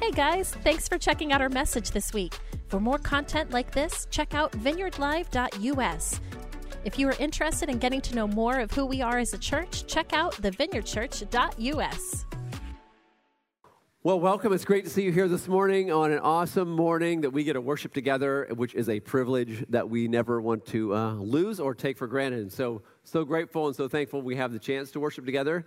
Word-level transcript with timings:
Hey 0.00 0.10
guys, 0.10 0.50
thanks 0.62 0.86
for 0.86 0.98
checking 0.98 1.32
out 1.32 1.40
our 1.40 1.48
message 1.48 1.90
this 1.90 2.12
week. 2.12 2.38
For 2.68 2.78
more 2.78 2.98
content 2.98 3.50
like 3.50 3.72
this, 3.72 4.06
check 4.10 4.34
out 4.34 4.52
vineyardlive.us. 4.52 6.20
If 6.84 6.98
you 6.98 7.08
are 7.08 7.16
interested 7.18 7.70
in 7.70 7.78
getting 7.78 8.02
to 8.02 8.14
know 8.14 8.28
more 8.28 8.60
of 8.60 8.70
who 8.70 8.84
we 8.84 9.00
are 9.00 9.18
as 9.18 9.32
a 9.32 9.38
church, 9.38 9.86
check 9.86 10.12
out 10.12 10.34
thevineyardchurch.us. 10.34 12.26
Well, 14.02 14.20
welcome. 14.20 14.52
It's 14.52 14.66
great 14.66 14.84
to 14.84 14.90
see 14.90 15.02
you 15.02 15.10
here 15.10 15.28
this 15.28 15.48
morning 15.48 15.90
on 15.90 16.12
an 16.12 16.20
awesome 16.20 16.70
morning 16.70 17.22
that 17.22 17.30
we 17.30 17.42
get 17.42 17.54
to 17.54 17.60
worship 17.62 17.92
together, 17.94 18.46
which 18.54 18.74
is 18.74 18.88
a 18.90 19.00
privilege 19.00 19.64
that 19.70 19.88
we 19.88 20.08
never 20.08 20.40
want 20.40 20.66
to 20.66 20.94
uh, 20.94 21.14
lose 21.14 21.58
or 21.58 21.74
take 21.74 21.96
for 21.96 22.06
granted. 22.06 22.40
And 22.40 22.52
so, 22.52 22.82
so 23.02 23.24
grateful 23.24 23.66
and 23.66 23.74
so 23.74 23.88
thankful 23.88 24.20
we 24.22 24.36
have 24.36 24.52
the 24.52 24.58
chance 24.60 24.90
to 24.92 25.00
worship 25.00 25.24
together. 25.24 25.66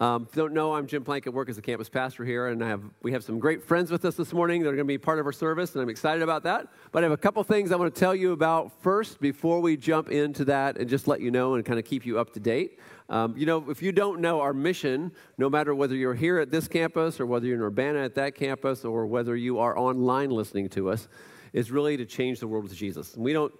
Um, 0.00 0.26
if 0.28 0.34
you 0.34 0.42
don't 0.42 0.54
know, 0.54 0.74
I'm 0.74 0.88
Jim 0.88 1.04
Plank. 1.04 1.28
I 1.28 1.30
work 1.30 1.48
as 1.48 1.56
a 1.56 1.62
campus 1.62 1.88
pastor 1.88 2.24
here, 2.24 2.48
and 2.48 2.60
have, 2.62 2.82
we 3.02 3.12
have 3.12 3.22
some 3.22 3.38
great 3.38 3.62
friends 3.62 3.92
with 3.92 4.04
us 4.04 4.16
this 4.16 4.32
morning 4.32 4.60
that 4.62 4.70
are 4.70 4.72
going 4.72 4.78
to 4.78 4.92
be 4.92 4.98
part 4.98 5.20
of 5.20 5.26
our 5.26 5.30
service, 5.30 5.72
and 5.74 5.82
I'm 5.82 5.88
excited 5.88 6.20
about 6.20 6.42
that. 6.42 6.66
But 6.90 7.04
I 7.04 7.06
have 7.06 7.12
a 7.12 7.16
couple 7.16 7.44
things 7.44 7.70
I 7.70 7.76
want 7.76 7.94
to 7.94 8.00
tell 8.00 8.12
you 8.12 8.32
about 8.32 8.72
first 8.82 9.20
before 9.20 9.60
we 9.60 9.76
jump 9.76 10.10
into 10.10 10.44
that 10.46 10.78
and 10.78 10.90
just 10.90 11.06
let 11.06 11.20
you 11.20 11.30
know 11.30 11.54
and 11.54 11.64
kind 11.64 11.78
of 11.78 11.84
keep 11.84 12.04
you 12.04 12.18
up 12.18 12.32
to 12.32 12.40
date. 12.40 12.80
Um, 13.08 13.36
you 13.36 13.46
know, 13.46 13.70
if 13.70 13.82
you 13.82 13.92
don't 13.92 14.20
know 14.20 14.40
our 14.40 14.52
mission, 14.52 15.12
no 15.38 15.48
matter 15.48 15.76
whether 15.76 15.94
you're 15.94 16.14
here 16.14 16.40
at 16.40 16.50
this 16.50 16.66
campus 16.66 17.20
or 17.20 17.26
whether 17.26 17.46
you're 17.46 17.54
in 17.54 17.62
Urbana 17.62 18.00
at 18.00 18.16
that 18.16 18.34
campus 18.34 18.84
or 18.84 19.06
whether 19.06 19.36
you 19.36 19.60
are 19.60 19.78
online 19.78 20.30
listening 20.30 20.68
to 20.70 20.90
us, 20.90 21.06
is 21.54 21.70
really 21.70 21.96
to 21.96 22.04
change 22.04 22.40
the 22.40 22.46
world 22.46 22.64
with 22.64 22.74
Jesus. 22.74 23.16
We 23.16 23.32
don't 23.32 23.54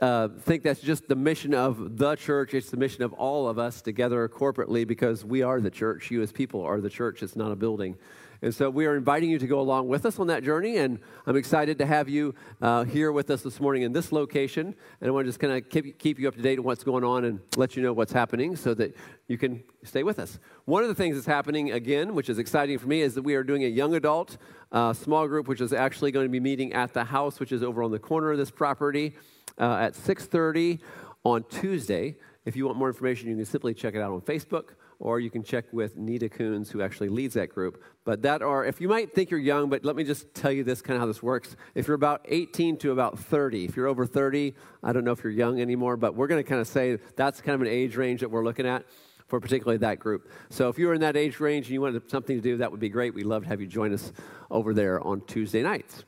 uh, 0.00 0.28
think 0.28 0.62
that's 0.62 0.80
just 0.80 1.08
the 1.08 1.16
mission 1.16 1.52
of 1.52 1.98
the 1.98 2.14
church. 2.14 2.54
It's 2.54 2.70
the 2.70 2.76
mission 2.76 3.02
of 3.02 3.12
all 3.14 3.48
of 3.48 3.58
us 3.58 3.82
together 3.82 4.26
corporately 4.28 4.86
because 4.86 5.24
we 5.24 5.42
are 5.42 5.60
the 5.60 5.70
church. 5.70 6.10
You, 6.10 6.22
as 6.22 6.32
people, 6.32 6.62
are 6.62 6.80
the 6.80 6.88
church. 6.88 7.22
It's 7.22 7.36
not 7.36 7.50
a 7.50 7.56
building. 7.56 7.98
And 8.42 8.54
so 8.54 8.70
we 8.70 8.86
are 8.86 8.96
inviting 8.96 9.28
you 9.28 9.38
to 9.38 9.46
go 9.46 9.60
along 9.60 9.88
with 9.88 10.06
us 10.06 10.18
on 10.18 10.28
that 10.28 10.42
journey. 10.42 10.78
And 10.78 10.98
I'm 11.26 11.36
excited 11.36 11.78
to 11.78 11.86
have 11.86 12.08
you 12.08 12.34
uh, 12.62 12.84
here 12.84 13.12
with 13.12 13.30
us 13.30 13.42
this 13.42 13.60
morning 13.60 13.82
in 13.82 13.92
this 13.92 14.12
location. 14.12 14.74
And 15.00 15.08
I 15.08 15.10
want 15.10 15.26
to 15.26 15.28
just 15.28 15.40
kind 15.40 15.52
of 15.52 15.68
keep, 15.68 15.98
keep 15.98 16.18
you 16.18 16.26
up 16.26 16.34
to 16.36 16.42
date 16.42 16.58
on 16.58 16.64
what's 16.64 16.82
going 16.82 17.04
on 17.04 17.24
and 17.24 17.40
let 17.56 17.76
you 17.76 17.82
know 17.82 17.92
what's 17.92 18.12
happening 18.12 18.56
so 18.56 18.72
that 18.74 18.96
you 19.28 19.36
can 19.36 19.62
stay 19.84 20.02
with 20.02 20.18
us. 20.18 20.38
One 20.64 20.82
of 20.82 20.88
the 20.88 20.94
things 20.94 21.16
that's 21.16 21.26
happening 21.26 21.72
again, 21.72 22.14
which 22.14 22.30
is 22.30 22.38
exciting 22.38 22.78
for 22.78 22.88
me, 22.88 23.02
is 23.02 23.14
that 23.14 23.22
we 23.22 23.34
are 23.34 23.44
doing 23.44 23.64
a 23.64 23.68
young 23.68 23.94
adult 23.94 24.38
uh, 24.72 24.92
small 24.92 25.28
group, 25.28 25.46
which 25.46 25.60
is 25.60 25.72
actually 25.72 26.10
going 26.10 26.26
to 26.26 26.30
be 26.30 26.40
meeting 26.40 26.72
at 26.72 26.94
the 26.94 27.04
house, 27.04 27.40
which 27.40 27.52
is 27.52 27.62
over 27.62 27.82
on 27.82 27.90
the 27.90 27.98
corner 27.98 28.32
of 28.32 28.38
this 28.38 28.50
property 28.50 29.16
uh, 29.58 29.74
at 29.74 29.94
6.30 29.94 30.80
on 31.24 31.44
Tuesday. 31.50 32.16
If 32.44 32.56
you 32.56 32.66
want 32.66 32.78
more 32.78 32.88
information, 32.88 33.28
you 33.28 33.36
can 33.36 33.44
simply 33.44 33.74
check 33.74 33.94
it 33.94 34.00
out 34.00 34.12
on 34.12 34.22
Facebook, 34.22 34.70
or 35.00 35.18
you 35.18 35.30
can 35.30 35.42
check 35.42 35.64
with 35.72 35.96
Nita 35.96 36.28
Coons, 36.28 36.70
who 36.70 36.82
actually 36.82 37.08
leads 37.08 37.34
that 37.34 37.48
group. 37.48 37.82
But 38.04 38.22
that 38.22 38.42
are, 38.42 38.64
if 38.66 38.80
you 38.80 38.88
might 38.88 39.12
think 39.12 39.30
you're 39.30 39.40
young, 39.40 39.70
but 39.70 39.82
let 39.82 39.96
me 39.96 40.04
just 40.04 40.32
tell 40.34 40.52
you 40.52 40.62
this 40.62 40.82
kind 40.82 40.94
of 40.94 41.00
how 41.00 41.06
this 41.06 41.22
works. 41.22 41.56
If 41.74 41.88
you're 41.88 41.94
about 41.94 42.20
18 42.28 42.76
to 42.78 42.92
about 42.92 43.18
30, 43.18 43.64
if 43.64 43.76
you're 43.76 43.86
over 43.86 44.04
30, 44.04 44.54
I 44.82 44.92
don't 44.92 45.04
know 45.04 45.12
if 45.12 45.24
you're 45.24 45.32
young 45.32 45.60
anymore, 45.60 45.96
but 45.96 46.14
we're 46.14 46.26
going 46.26 46.42
to 46.42 46.48
kind 46.48 46.60
of 46.60 46.68
say 46.68 46.98
that's 47.16 47.40
kind 47.40 47.54
of 47.54 47.62
an 47.62 47.68
age 47.68 47.96
range 47.96 48.20
that 48.20 48.30
we're 48.30 48.44
looking 48.44 48.66
at 48.66 48.84
for 49.26 49.40
particularly 49.40 49.78
that 49.78 49.98
group. 49.98 50.30
So 50.50 50.68
if 50.68 50.78
you're 50.78 50.92
in 50.92 51.00
that 51.00 51.16
age 51.16 51.40
range 51.40 51.66
and 51.66 51.72
you 51.72 51.80
wanted 51.80 52.10
something 52.10 52.36
to 52.36 52.42
do, 52.42 52.58
that 52.58 52.70
would 52.70 52.80
be 52.80 52.90
great. 52.90 53.14
We'd 53.14 53.24
love 53.24 53.44
to 53.44 53.48
have 53.48 53.60
you 53.60 53.66
join 53.66 53.94
us 53.94 54.12
over 54.50 54.74
there 54.74 55.00
on 55.00 55.22
Tuesday 55.22 55.62
nights. 55.62 56.04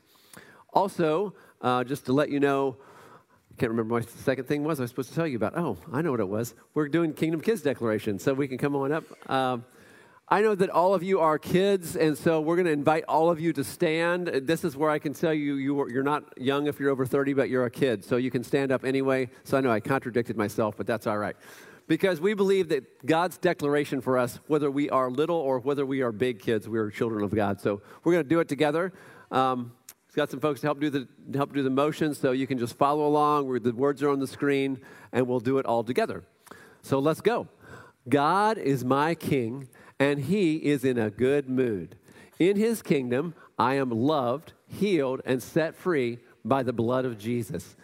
Also, 0.71 1.33
uh, 1.61 1.83
just 1.83 2.05
to 2.05 2.13
let 2.13 2.29
you 2.29 2.39
know, 2.39 2.77
I 3.53 3.59
can't 3.59 3.69
remember 3.69 3.93
what 3.93 4.07
the 4.07 4.23
second 4.23 4.45
thing 4.45 4.63
was 4.63 4.79
I 4.79 4.83
was 4.83 4.89
supposed 4.89 5.09
to 5.09 5.15
tell 5.15 5.27
you 5.27 5.37
about. 5.37 5.55
Oh, 5.55 5.77
I 5.91 6.01
know 6.01 6.09
what 6.09 6.19
it 6.19 6.27
was. 6.27 6.55
We're 6.73 6.87
doing 6.87 7.13
Kingdom 7.13 7.39
Kids 7.39 7.61
Declaration, 7.61 8.17
so 8.17 8.33
we 8.33 8.47
can 8.47 8.57
come 8.57 8.75
on 8.75 8.91
up. 8.91 9.03
Um, 9.29 9.63
I 10.27 10.41
know 10.41 10.55
that 10.55 10.71
all 10.71 10.95
of 10.95 11.03
you 11.03 11.19
are 11.19 11.37
kids, 11.37 11.95
and 11.95 12.17
so 12.17 12.41
we're 12.41 12.55
going 12.55 12.65
to 12.65 12.71
invite 12.71 13.03
all 13.07 13.29
of 13.29 13.39
you 13.39 13.53
to 13.53 13.63
stand. 13.63 14.27
This 14.27 14.63
is 14.63 14.75
where 14.75 14.89
I 14.89 14.97
can 14.97 15.13
tell 15.13 15.35
you, 15.35 15.55
you 15.55 15.87
you're 15.87 16.01
not 16.01 16.35
young 16.35 16.65
if 16.65 16.79
you're 16.79 16.89
over 16.89 17.05
30, 17.05 17.33
but 17.33 17.49
you're 17.49 17.65
a 17.65 17.69
kid, 17.69 18.03
so 18.03 18.17
you 18.17 18.31
can 18.31 18.43
stand 18.43 18.71
up 18.71 18.83
anyway. 18.83 19.29
So 19.43 19.55
I 19.55 19.61
know 19.61 19.71
I 19.71 19.79
contradicted 19.79 20.35
myself, 20.35 20.75
but 20.75 20.87
that's 20.87 21.05
all 21.05 21.19
right. 21.19 21.35
Because 21.87 22.19
we 22.19 22.33
believe 22.33 22.69
that 22.69 23.05
God's 23.05 23.37
declaration 23.37 24.01
for 24.01 24.17
us, 24.17 24.39
whether 24.47 24.71
we 24.71 24.89
are 24.89 25.11
little 25.11 25.35
or 25.35 25.59
whether 25.59 25.85
we 25.85 26.01
are 26.01 26.11
big 26.11 26.39
kids, 26.39 26.67
we 26.67 26.79
are 26.79 26.89
children 26.89 27.23
of 27.23 27.35
God. 27.35 27.61
So 27.61 27.83
we're 28.03 28.13
going 28.13 28.25
to 28.25 28.29
do 28.29 28.39
it 28.39 28.47
together. 28.47 28.93
Um, 29.29 29.73
He's 30.13 30.17
got 30.17 30.29
some 30.29 30.41
folks 30.41 30.61
to 30.61 30.67
help 30.67 30.79
do 30.79 30.91
the 30.91 31.07
help 31.33 31.55
do 31.55 31.63
the 31.63 31.71
motions, 31.71 32.19
so 32.19 32.33
you 32.33 32.45
can 32.45 32.59
just 32.59 32.77
follow 32.77 33.07
along. 33.07 33.47
Where 33.47 33.59
the 33.59 33.73
words 33.73 34.03
are 34.03 34.11
on 34.11 34.19
the 34.19 34.27
screen, 34.27 34.79
and 35.11 35.27
we'll 35.27 35.39
do 35.39 35.57
it 35.57 35.65
all 35.65 35.83
together. 35.83 36.21
So 36.83 36.99
let's 36.99 37.19
go. 37.19 37.47
God 38.07 38.59
is 38.59 38.85
my 38.85 39.15
King, 39.15 39.69
and 39.99 40.19
He 40.19 40.57
is 40.57 40.85
in 40.85 40.99
a 40.99 41.09
good 41.09 41.49
mood. 41.49 41.95
In 42.37 42.57
His 42.57 42.83
kingdom, 42.83 43.33
I 43.57 43.73
am 43.73 43.89
loved, 43.89 44.53
healed, 44.67 45.21
and 45.25 45.41
set 45.41 45.75
free 45.75 46.19
by 46.45 46.61
the 46.61 46.73
blood 46.73 47.05
of 47.05 47.17
Jesus. 47.17 47.75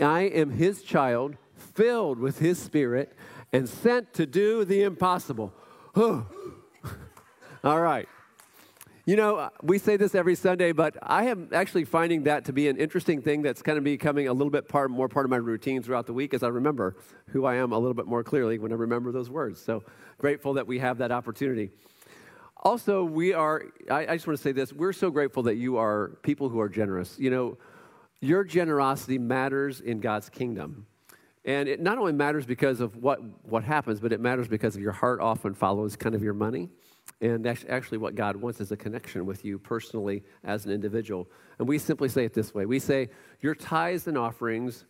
I 0.00 0.20
am 0.20 0.50
His 0.50 0.84
child, 0.84 1.36
filled 1.56 2.20
with 2.20 2.38
His 2.38 2.60
Spirit, 2.60 3.12
and 3.52 3.68
sent 3.68 4.14
to 4.14 4.24
do 4.24 4.64
the 4.64 4.84
impossible. 4.84 5.52
all 5.96 6.24
right. 7.64 8.08
You 9.08 9.14
know, 9.14 9.36
uh, 9.36 9.50
we 9.62 9.78
say 9.78 9.96
this 9.96 10.16
every 10.16 10.34
Sunday, 10.34 10.72
but 10.72 10.96
I 11.00 11.26
am 11.26 11.50
actually 11.52 11.84
finding 11.84 12.24
that 12.24 12.46
to 12.46 12.52
be 12.52 12.66
an 12.66 12.76
interesting 12.76 13.22
thing 13.22 13.40
that's 13.40 13.62
kind 13.62 13.78
of 13.78 13.84
becoming 13.84 14.26
a 14.26 14.32
little 14.32 14.50
bit 14.50 14.68
part, 14.68 14.90
more 14.90 15.08
part 15.08 15.24
of 15.24 15.30
my 15.30 15.36
routine 15.36 15.80
throughout 15.80 16.06
the 16.06 16.12
week 16.12 16.34
as 16.34 16.42
I 16.42 16.48
remember 16.48 16.96
who 17.28 17.44
I 17.44 17.54
am 17.54 17.70
a 17.70 17.78
little 17.78 17.94
bit 17.94 18.06
more 18.06 18.24
clearly 18.24 18.58
when 18.58 18.72
I 18.72 18.74
remember 18.74 19.12
those 19.12 19.30
words. 19.30 19.62
So 19.62 19.84
grateful 20.18 20.54
that 20.54 20.66
we 20.66 20.80
have 20.80 20.98
that 20.98 21.12
opportunity. 21.12 21.70
Also, 22.64 23.04
we 23.04 23.32
are, 23.32 23.66
I, 23.88 24.08
I 24.08 24.16
just 24.16 24.26
want 24.26 24.38
to 24.38 24.42
say 24.42 24.50
this 24.50 24.72
we're 24.72 24.92
so 24.92 25.08
grateful 25.08 25.44
that 25.44 25.54
you 25.54 25.76
are 25.76 26.18
people 26.24 26.48
who 26.48 26.58
are 26.58 26.68
generous. 26.68 27.16
You 27.16 27.30
know, 27.30 27.58
your 28.20 28.42
generosity 28.42 29.18
matters 29.18 29.80
in 29.80 30.00
God's 30.00 30.28
kingdom. 30.28 30.84
And 31.44 31.68
it 31.68 31.80
not 31.80 31.96
only 31.98 32.12
matters 32.12 32.44
because 32.44 32.80
of 32.80 32.96
what, 32.96 33.20
what 33.44 33.62
happens, 33.62 34.00
but 34.00 34.12
it 34.12 34.18
matters 34.18 34.48
because 34.48 34.74
of 34.74 34.82
your 34.82 34.90
heart 34.90 35.20
often 35.20 35.54
follows 35.54 35.94
kind 35.94 36.16
of 36.16 36.24
your 36.24 36.34
money. 36.34 36.70
And 37.20 37.46
actually 37.46 37.98
what 37.98 38.14
God 38.14 38.36
wants 38.36 38.60
is 38.60 38.72
a 38.72 38.76
connection 38.76 39.24
with 39.24 39.44
you 39.44 39.58
personally 39.58 40.22
as 40.44 40.66
an 40.66 40.72
individual. 40.72 41.28
And 41.58 41.66
we 41.66 41.78
simply 41.78 42.08
say 42.08 42.24
it 42.24 42.34
this 42.34 42.54
way 42.54 42.66
we 42.66 42.78
say, 42.78 43.08
Your 43.40 43.54
tithes 43.54 44.06
and 44.06 44.18
offerings 44.18 44.84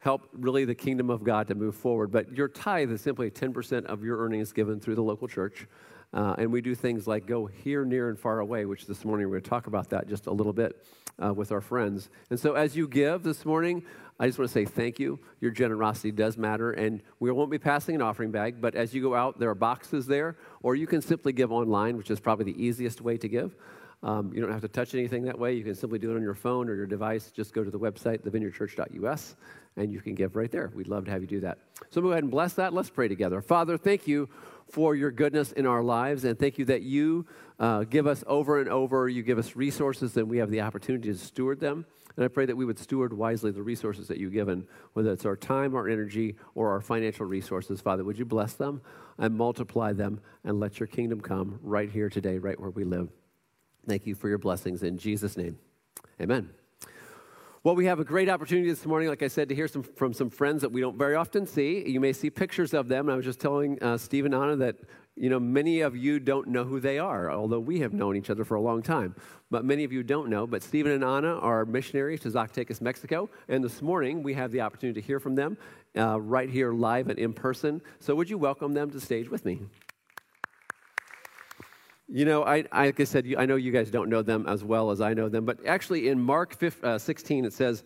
help 0.00 0.28
really 0.32 0.64
the 0.64 0.74
kingdom 0.74 1.10
of 1.10 1.24
God 1.24 1.48
to 1.48 1.54
move 1.54 1.74
forward. 1.74 2.10
But 2.10 2.32
your 2.32 2.48
tithe 2.48 2.90
is 2.92 3.00
simply 3.00 3.30
10% 3.30 3.86
of 3.86 4.04
your 4.04 4.18
earnings 4.18 4.52
given 4.52 4.80
through 4.80 4.94
the 4.94 5.02
local 5.02 5.28
church. 5.28 5.66
Uh, 6.12 6.34
and 6.38 6.50
we 6.50 6.60
do 6.60 6.74
things 6.74 7.06
like 7.06 7.26
go 7.26 7.46
here, 7.46 7.84
near, 7.84 8.08
and 8.08 8.18
far 8.18 8.38
away, 8.40 8.64
which 8.64 8.86
this 8.86 9.04
morning 9.04 9.26
we're 9.26 9.34
going 9.34 9.42
to 9.42 9.50
talk 9.50 9.66
about 9.66 9.90
that 9.90 10.08
just 10.08 10.26
a 10.26 10.32
little 10.32 10.52
bit 10.52 10.82
uh, 11.22 11.34
with 11.34 11.52
our 11.52 11.60
friends. 11.60 12.08
And 12.30 12.40
so 12.40 12.54
as 12.54 12.76
you 12.76 12.88
give 12.88 13.22
this 13.22 13.44
morning, 13.44 13.82
I 14.20 14.26
just 14.26 14.38
want 14.38 14.48
to 14.48 14.52
say 14.52 14.64
thank 14.64 14.98
you. 14.98 15.20
Your 15.40 15.50
generosity 15.50 16.10
does 16.10 16.36
matter, 16.36 16.72
and 16.72 17.02
we 17.20 17.30
won't 17.30 17.50
be 17.50 17.58
passing 17.58 17.94
an 17.94 18.02
offering 18.02 18.30
bag, 18.30 18.60
but 18.60 18.74
as 18.74 18.92
you 18.92 19.00
go 19.00 19.14
out, 19.14 19.38
there 19.38 19.50
are 19.50 19.54
boxes 19.54 20.06
there, 20.06 20.36
or 20.62 20.74
you 20.74 20.86
can 20.86 21.00
simply 21.00 21.32
give 21.32 21.52
online, 21.52 21.96
which 21.96 22.10
is 22.10 22.18
probably 22.18 22.52
the 22.52 22.62
easiest 22.62 23.00
way 23.00 23.16
to 23.16 23.28
give. 23.28 23.54
Um, 24.02 24.32
you 24.32 24.40
don't 24.40 24.52
have 24.52 24.60
to 24.62 24.68
touch 24.68 24.94
anything 24.94 25.24
that 25.24 25.38
way. 25.38 25.54
You 25.54 25.64
can 25.64 25.74
simply 25.74 25.98
do 25.98 26.12
it 26.12 26.16
on 26.16 26.22
your 26.22 26.34
phone 26.34 26.68
or 26.68 26.74
your 26.74 26.86
device. 26.86 27.30
Just 27.30 27.52
go 27.52 27.64
to 27.64 27.70
the 27.70 27.78
website, 27.78 28.20
thevineyardchurch.us, 28.20 29.36
and 29.76 29.92
you 29.92 30.00
can 30.00 30.14
give 30.14 30.36
right 30.36 30.50
there. 30.50 30.70
We'd 30.74 30.88
love 30.88 31.04
to 31.06 31.10
have 31.10 31.20
you 31.20 31.26
do 31.26 31.40
that. 31.40 31.58
So 31.90 32.00
go 32.00 32.12
ahead 32.12 32.22
and 32.22 32.30
bless 32.30 32.54
that. 32.54 32.72
Let's 32.72 32.90
pray 32.90 33.08
together. 33.08 33.40
Father, 33.40 33.76
thank 33.76 34.06
you 34.06 34.28
for 34.70 34.94
your 34.94 35.10
goodness 35.10 35.52
in 35.52 35.66
our 35.66 35.82
lives, 35.82 36.24
and 36.24 36.38
thank 36.38 36.58
you 36.58 36.64
that 36.66 36.82
you 36.82 37.26
uh, 37.58 37.84
give 37.84 38.06
us 38.06 38.22
over 38.26 38.60
and 38.60 38.68
over. 38.68 39.08
You 39.08 39.22
give 39.22 39.38
us 39.38 39.56
resources, 39.56 40.16
and 40.16 40.28
we 40.28 40.38
have 40.38 40.50
the 40.50 40.60
opportunity 40.60 41.12
to 41.12 41.18
steward 41.18 41.58
them. 41.58 41.86
And 42.18 42.24
I 42.24 42.28
pray 42.28 42.46
that 42.46 42.56
we 42.56 42.64
would 42.64 42.80
steward 42.80 43.12
wisely 43.12 43.52
the 43.52 43.62
resources 43.62 44.08
that 44.08 44.18
you've 44.18 44.32
given, 44.32 44.66
whether 44.94 45.12
it's 45.12 45.24
our 45.24 45.36
time, 45.36 45.76
our 45.76 45.88
energy, 45.88 46.34
or 46.56 46.68
our 46.68 46.80
financial 46.80 47.24
resources. 47.24 47.80
Father, 47.80 48.02
would 48.02 48.18
you 48.18 48.24
bless 48.24 48.54
them 48.54 48.82
and 49.18 49.36
multiply 49.36 49.92
them 49.92 50.20
and 50.42 50.58
let 50.58 50.80
your 50.80 50.88
kingdom 50.88 51.20
come 51.20 51.60
right 51.62 51.88
here 51.88 52.10
today, 52.10 52.38
right 52.38 52.58
where 52.58 52.70
we 52.70 52.82
live. 52.82 53.08
Thank 53.86 54.04
you 54.04 54.16
for 54.16 54.28
your 54.28 54.38
blessings 54.38 54.82
in 54.82 54.98
Jesus' 54.98 55.36
name. 55.36 55.60
Amen. 56.20 56.50
Well, 57.62 57.76
we 57.76 57.86
have 57.86 58.00
a 58.00 58.04
great 58.04 58.28
opportunity 58.28 58.68
this 58.68 58.84
morning, 58.84 59.08
like 59.08 59.22
I 59.22 59.28
said, 59.28 59.48
to 59.50 59.54
hear 59.54 59.68
some, 59.68 59.84
from 59.84 60.12
some 60.12 60.28
friends 60.28 60.62
that 60.62 60.72
we 60.72 60.80
don't 60.80 60.98
very 60.98 61.14
often 61.14 61.46
see. 61.46 61.88
You 61.88 62.00
may 62.00 62.12
see 62.12 62.30
pictures 62.30 62.74
of 62.74 62.88
them. 62.88 63.08
I 63.08 63.14
was 63.14 63.24
just 63.24 63.38
telling 63.38 63.80
uh, 63.80 63.96
Steve 63.96 64.24
and 64.24 64.34
Anna 64.34 64.56
that 64.56 64.74
you 65.20 65.28
know, 65.30 65.40
many 65.40 65.80
of 65.80 65.96
you 65.96 66.20
don't 66.20 66.46
know 66.46 66.64
who 66.64 66.78
they 66.78 66.98
are, 66.98 67.30
although 67.30 67.58
we 67.58 67.80
have 67.80 67.92
known 67.92 68.16
each 68.16 68.30
other 68.30 68.44
for 68.44 68.54
a 68.54 68.60
long 68.60 68.82
time. 68.82 69.16
But 69.50 69.64
many 69.64 69.82
of 69.82 69.92
you 69.92 70.02
don't 70.02 70.30
know. 70.30 70.46
But 70.46 70.62
Stephen 70.62 70.92
and 70.92 71.02
Anna 71.02 71.38
are 71.38 71.64
missionaries 71.64 72.20
to 72.20 72.30
Zacatecas, 72.30 72.80
Mexico. 72.80 73.28
And 73.48 73.64
this 73.64 73.82
morning, 73.82 74.22
we 74.22 74.34
have 74.34 74.52
the 74.52 74.60
opportunity 74.60 75.00
to 75.00 75.06
hear 75.06 75.18
from 75.18 75.34
them 75.34 75.58
uh, 75.96 76.20
right 76.20 76.48
here 76.48 76.72
live 76.72 77.08
and 77.08 77.18
in 77.18 77.32
person. 77.32 77.82
So 77.98 78.14
would 78.14 78.30
you 78.30 78.38
welcome 78.38 78.74
them 78.74 78.90
to 78.92 79.00
stage 79.00 79.28
with 79.28 79.44
me? 79.44 79.60
You 82.06 82.24
know, 82.24 82.44
I, 82.44 82.64
I, 82.70 82.86
like 82.86 83.00
I 83.00 83.04
said, 83.04 83.26
I 83.36 83.44
know 83.44 83.56
you 83.56 83.72
guys 83.72 83.90
don't 83.90 84.08
know 84.08 84.22
them 84.22 84.46
as 84.46 84.64
well 84.64 84.90
as 84.90 85.00
I 85.00 85.14
know 85.14 85.28
them, 85.28 85.44
but 85.44 85.66
actually 85.66 86.08
in 86.08 86.18
Mark 86.18 86.54
15, 86.54 86.88
uh, 86.88 86.98
16, 86.98 87.44
it 87.44 87.52
says, 87.52 87.84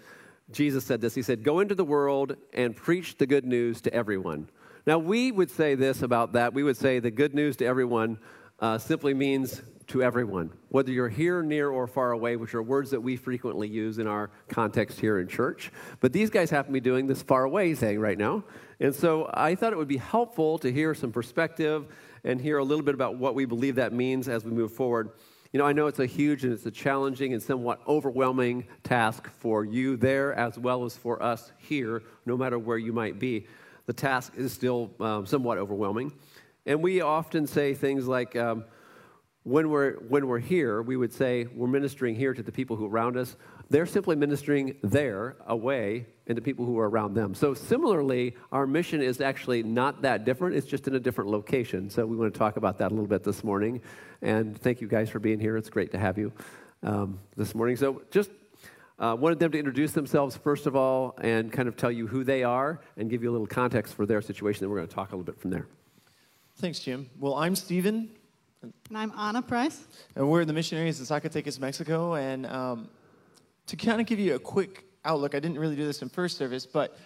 Jesus 0.52 0.85
said 0.85 1.00
this. 1.00 1.14
He 1.14 1.23
said, 1.23 1.43
Go 1.43 1.61
into 1.61 1.75
the 1.75 1.85
world 1.85 2.37
and 2.52 2.76
preach 2.76 3.17
the 3.17 3.26
good 3.26 3.44
news 3.44 3.81
to 3.81 3.94
everyone. 3.94 4.49
Now, 4.87 4.99
we 4.99 5.31
would 5.31 5.50
say 5.50 5.76
this 5.76 6.02
about 6.02 6.32
that. 6.32 6.55
We 6.55 6.64
would 6.64 6.76
say 6.76 6.99
the 6.99 7.11
good 7.11 7.34
news 7.34 7.56
to 7.56 7.64
everyone 7.64 8.19
uh, 8.58 8.79
simply 8.79 9.14
means 9.14 9.62
to 9.88 10.02
everyone, 10.02 10.50
whether 10.70 10.90
you're 10.90 11.08
here, 11.08 11.43
near, 11.43 11.69
or 11.70 11.87
far 11.87 12.12
away, 12.12 12.37
which 12.37 12.55
are 12.55 12.62
words 12.62 12.90
that 12.90 13.00
we 13.00 13.17
frequently 13.17 13.69
use 13.69 13.99
in 13.99 14.06
our 14.06 14.31
context 14.49 14.99
here 14.99 15.20
in 15.20 15.29
church. 15.29 15.70
But 16.00 16.12
these 16.12 16.31
guys 16.31 16.50
happen 16.50 16.73
to 16.73 16.73
be 16.73 16.81
doing 16.81 17.06
this 17.06 17.23
far 17.23 17.44
away 17.44 17.75
thing 17.75 18.00
right 18.00 18.19
now. 18.19 18.44
And 18.81 18.94
so 18.94 19.31
I 19.32 19.55
thought 19.55 19.73
it 19.73 19.76
would 19.76 19.88
be 19.88 19.99
helpful 19.99 20.58
to 20.58 20.73
hear 20.73 20.94
some 20.94 21.12
perspective 21.12 21.87
and 22.25 22.40
hear 22.40 22.58
a 22.58 22.64
little 22.64 22.85
bit 22.85 22.94
about 22.94 23.17
what 23.17 23.35
we 23.35 23.44
believe 23.44 23.76
that 23.76 23.93
means 23.93 24.28
as 24.28 24.44
we 24.44 24.50
move 24.50 24.73
forward. 24.73 25.11
You 25.52 25.58
know, 25.58 25.67
I 25.67 25.73
know 25.73 25.87
it's 25.87 25.99
a 25.99 26.06
huge 26.06 26.44
and 26.44 26.52
it's 26.52 26.64
a 26.64 26.70
challenging 26.70 27.35
and 27.35 27.43
somewhat 27.43 27.81
overwhelming 27.87 28.67
task 28.82 29.28
for 29.38 29.64
you 29.64 29.96
there 29.96 30.32
as 30.32 30.58
well 30.58 30.85
as 30.85 30.96
for 30.96 31.23
us 31.23 31.52
here, 31.58 32.02
no 32.25 32.37
matter 32.37 32.58
where 32.58 32.78
you 32.78 32.93
might 32.93 33.19
be. 33.19 33.46
The 33.92 34.00
task 34.00 34.32
is 34.38 34.54
still 34.54 34.90
um, 35.00 35.26
somewhat 35.26 35.58
overwhelming. 35.58 36.14
And 36.64 36.82
we 36.82 37.02
often 37.02 37.46
say 37.46 37.74
things 37.74 38.08
like, 38.08 38.34
um, 38.36 38.64
when 39.42 39.68
we're, 39.68 39.96
when 40.08 40.28
we're 40.28 40.38
here, 40.38 40.80
we 40.80 40.96
would 40.96 41.12
say 41.12 41.44
we're 41.44 41.66
ministering 41.66 42.14
here 42.14 42.32
to 42.32 42.42
the 42.42 42.52
people 42.52 42.74
who 42.74 42.86
are 42.86 42.88
around 42.88 43.18
us. 43.18 43.36
They're 43.68 43.84
simply 43.84 44.16
ministering 44.16 44.78
there, 44.82 45.36
away, 45.46 46.06
and 46.26 46.36
to 46.36 46.40
people 46.40 46.64
who 46.64 46.78
are 46.78 46.88
around 46.88 47.12
them. 47.12 47.34
So, 47.34 47.52
similarly, 47.52 48.34
our 48.50 48.66
mission 48.66 49.02
is 49.02 49.20
actually 49.20 49.62
not 49.62 50.00
that 50.00 50.24
different. 50.24 50.56
It's 50.56 50.66
just 50.66 50.88
in 50.88 50.94
a 50.94 51.00
different 51.00 51.28
location. 51.28 51.90
So, 51.90 52.06
we 52.06 52.16
want 52.16 52.32
to 52.32 52.38
talk 52.38 52.56
about 52.56 52.78
that 52.78 52.92
a 52.92 52.94
little 52.94 53.06
bit 53.06 53.24
this 53.24 53.44
morning. 53.44 53.82
And 54.22 54.58
thank 54.58 54.80
you 54.80 54.88
guys 54.88 55.10
for 55.10 55.18
being 55.18 55.38
here. 55.38 55.58
It's 55.58 55.68
great 55.68 55.92
to 55.92 55.98
have 55.98 56.16
you 56.16 56.32
um, 56.82 57.18
this 57.36 57.54
morning. 57.54 57.76
So, 57.76 58.00
just 58.10 58.30
uh, 59.02 59.16
wanted 59.19 59.40
them 59.40 59.50
to 59.50 59.58
introduce 59.58 59.93
themselves 59.93 60.37
first 60.37 60.66
of 60.66 60.76
all 60.76 61.16
and 61.20 61.52
kind 61.52 61.66
of 61.66 61.76
tell 61.76 61.90
you 61.90 62.06
who 62.06 62.22
they 62.22 62.44
are 62.44 62.81
and 62.96 63.10
give 63.10 63.22
you 63.22 63.31
a 63.31 63.32
little 63.32 63.49
context 63.49 63.94
for 63.94 64.06
their 64.06 64.22
situation. 64.22 64.60
Then 64.60 64.70
we're 64.70 64.76
going 64.76 64.88
to 64.88 64.94
talk 64.94 65.10
a 65.10 65.16
little 65.16 65.25
bit 65.25 65.40
from 65.40 65.50
there. 65.50 65.66
Thanks, 66.56 66.78
Jim. 66.78 67.10
Well, 67.19 67.34
I'm 67.34 67.56
Stephen. 67.56 68.10
And 68.62 68.72
I'm 68.94 69.12
Anna 69.19 69.43
Price. 69.43 69.81
And 70.14 70.31
we're 70.31 70.44
the 70.44 70.52
missionaries 70.52 71.00
in 71.00 71.06
Zacatecas, 71.06 71.58
Mexico. 71.58 72.14
And 72.14 72.46
um, 72.46 72.88
to 73.66 73.76
kind 73.76 74.00
of 74.00 74.06
give 74.06 74.20
you 74.20 74.37
a 74.37 74.38
quick 74.38 74.84
outlook, 75.04 75.34
I 75.34 75.40
didn't 75.40 75.58
really 75.58 75.75
do 75.75 75.84
this 75.84 76.00
in 76.00 76.08
first 76.08 76.38
service, 76.38 76.64
but 76.64 76.96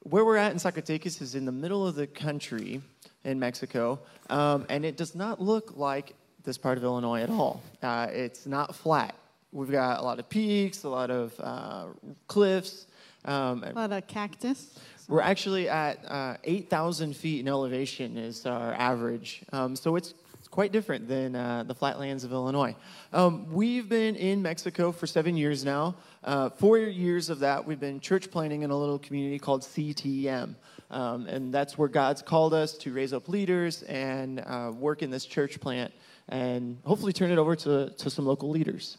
where 0.00 0.26
we're 0.26 0.36
at 0.36 0.52
in 0.52 0.58
Zacatecas 0.58 1.22
is 1.22 1.34
in 1.34 1.46
the 1.46 1.52
middle 1.52 1.86
of 1.86 1.94
the 1.94 2.06
country 2.06 2.82
in 3.24 3.38
Mexico. 3.40 3.98
Um, 4.28 4.66
and 4.68 4.84
it 4.84 4.98
does 4.98 5.14
not 5.14 5.40
look 5.40 5.74
like 5.74 6.14
this 6.44 6.58
part 6.58 6.76
of 6.76 6.84
Illinois 6.84 7.22
at 7.22 7.30
all. 7.30 7.62
Uh, 7.82 8.08
it's 8.10 8.44
not 8.44 8.74
flat. 8.74 9.14
We've 9.56 9.70
got 9.70 10.00
a 10.00 10.02
lot 10.02 10.18
of 10.18 10.28
peaks, 10.28 10.84
a 10.84 10.88
lot 10.90 11.10
of 11.10 11.32
uh, 11.40 11.86
cliffs. 12.26 12.86
Um, 13.24 13.64
a 13.64 13.72
lot 13.72 13.90
of 13.90 14.06
cactus. 14.06 14.78
We're 15.08 15.22
actually 15.22 15.66
at 15.66 16.04
uh, 16.06 16.36
8,000 16.44 17.16
feet 17.16 17.40
in 17.40 17.48
elevation 17.48 18.18
is 18.18 18.44
our 18.44 18.74
average. 18.74 19.42
Um, 19.54 19.74
so 19.74 19.96
it's 19.96 20.12
quite 20.50 20.72
different 20.72 21.08
than 21.08 21.34
uh, 21.34 21.62
the 21.62 21.74
flatlands 21.74 22.22
of 22.22 22.32
Illinois. 22.32 22.76
Um, 23.14 23.50
we've 23.50 23.88
been 23.88 24.14
in 24.14 24.42
Mexico 24.42 24.92
for 24.92 25.06
seven 25.06 25.38
years 25.38 25.64
now. 25.64 25.96
Uh, 26.22 26.50
four 26.50 26.76
years 26.76 27.30
of 27.30 27.38
that, 27.38 27.66
we've 27.66 27.80
been 27.80 27.98
church 27.98 28.30
planting 28.30 28.60
in 28.60 28.70
a 28.70 28.76
little 28.76 28.98
community 28.98 29.38
called 29.38 29.62
CTM. 29.62 30.54
Um, 30.90 31.26
and 31.28 31.52
that's 31.52 31.78
where 31.78 31.88
God's 31.88 32.20
called 32.20 32.52
us 32.52 32.76
to 32.78 32.92
raise 32.92 33.14
up 33.14 33.26
leaders 33.26 33.84
and 33.84 34.40
uh, 34.40 34.70
work 34.76 35.02
in 35.02 35.10
this 35.10 35.24
church 35.24 35.58
plant 35.60 35.94
and 36.28 36.76
hopefully 36.84 37.14
turn 37.14 37.30
it 37.30 37.38
over 37.38 37.56
to, 37.56 37.88
to 37.88 38.10
some 38.10 38.26
local 38.26 38.50
leaders. 38.50 38.98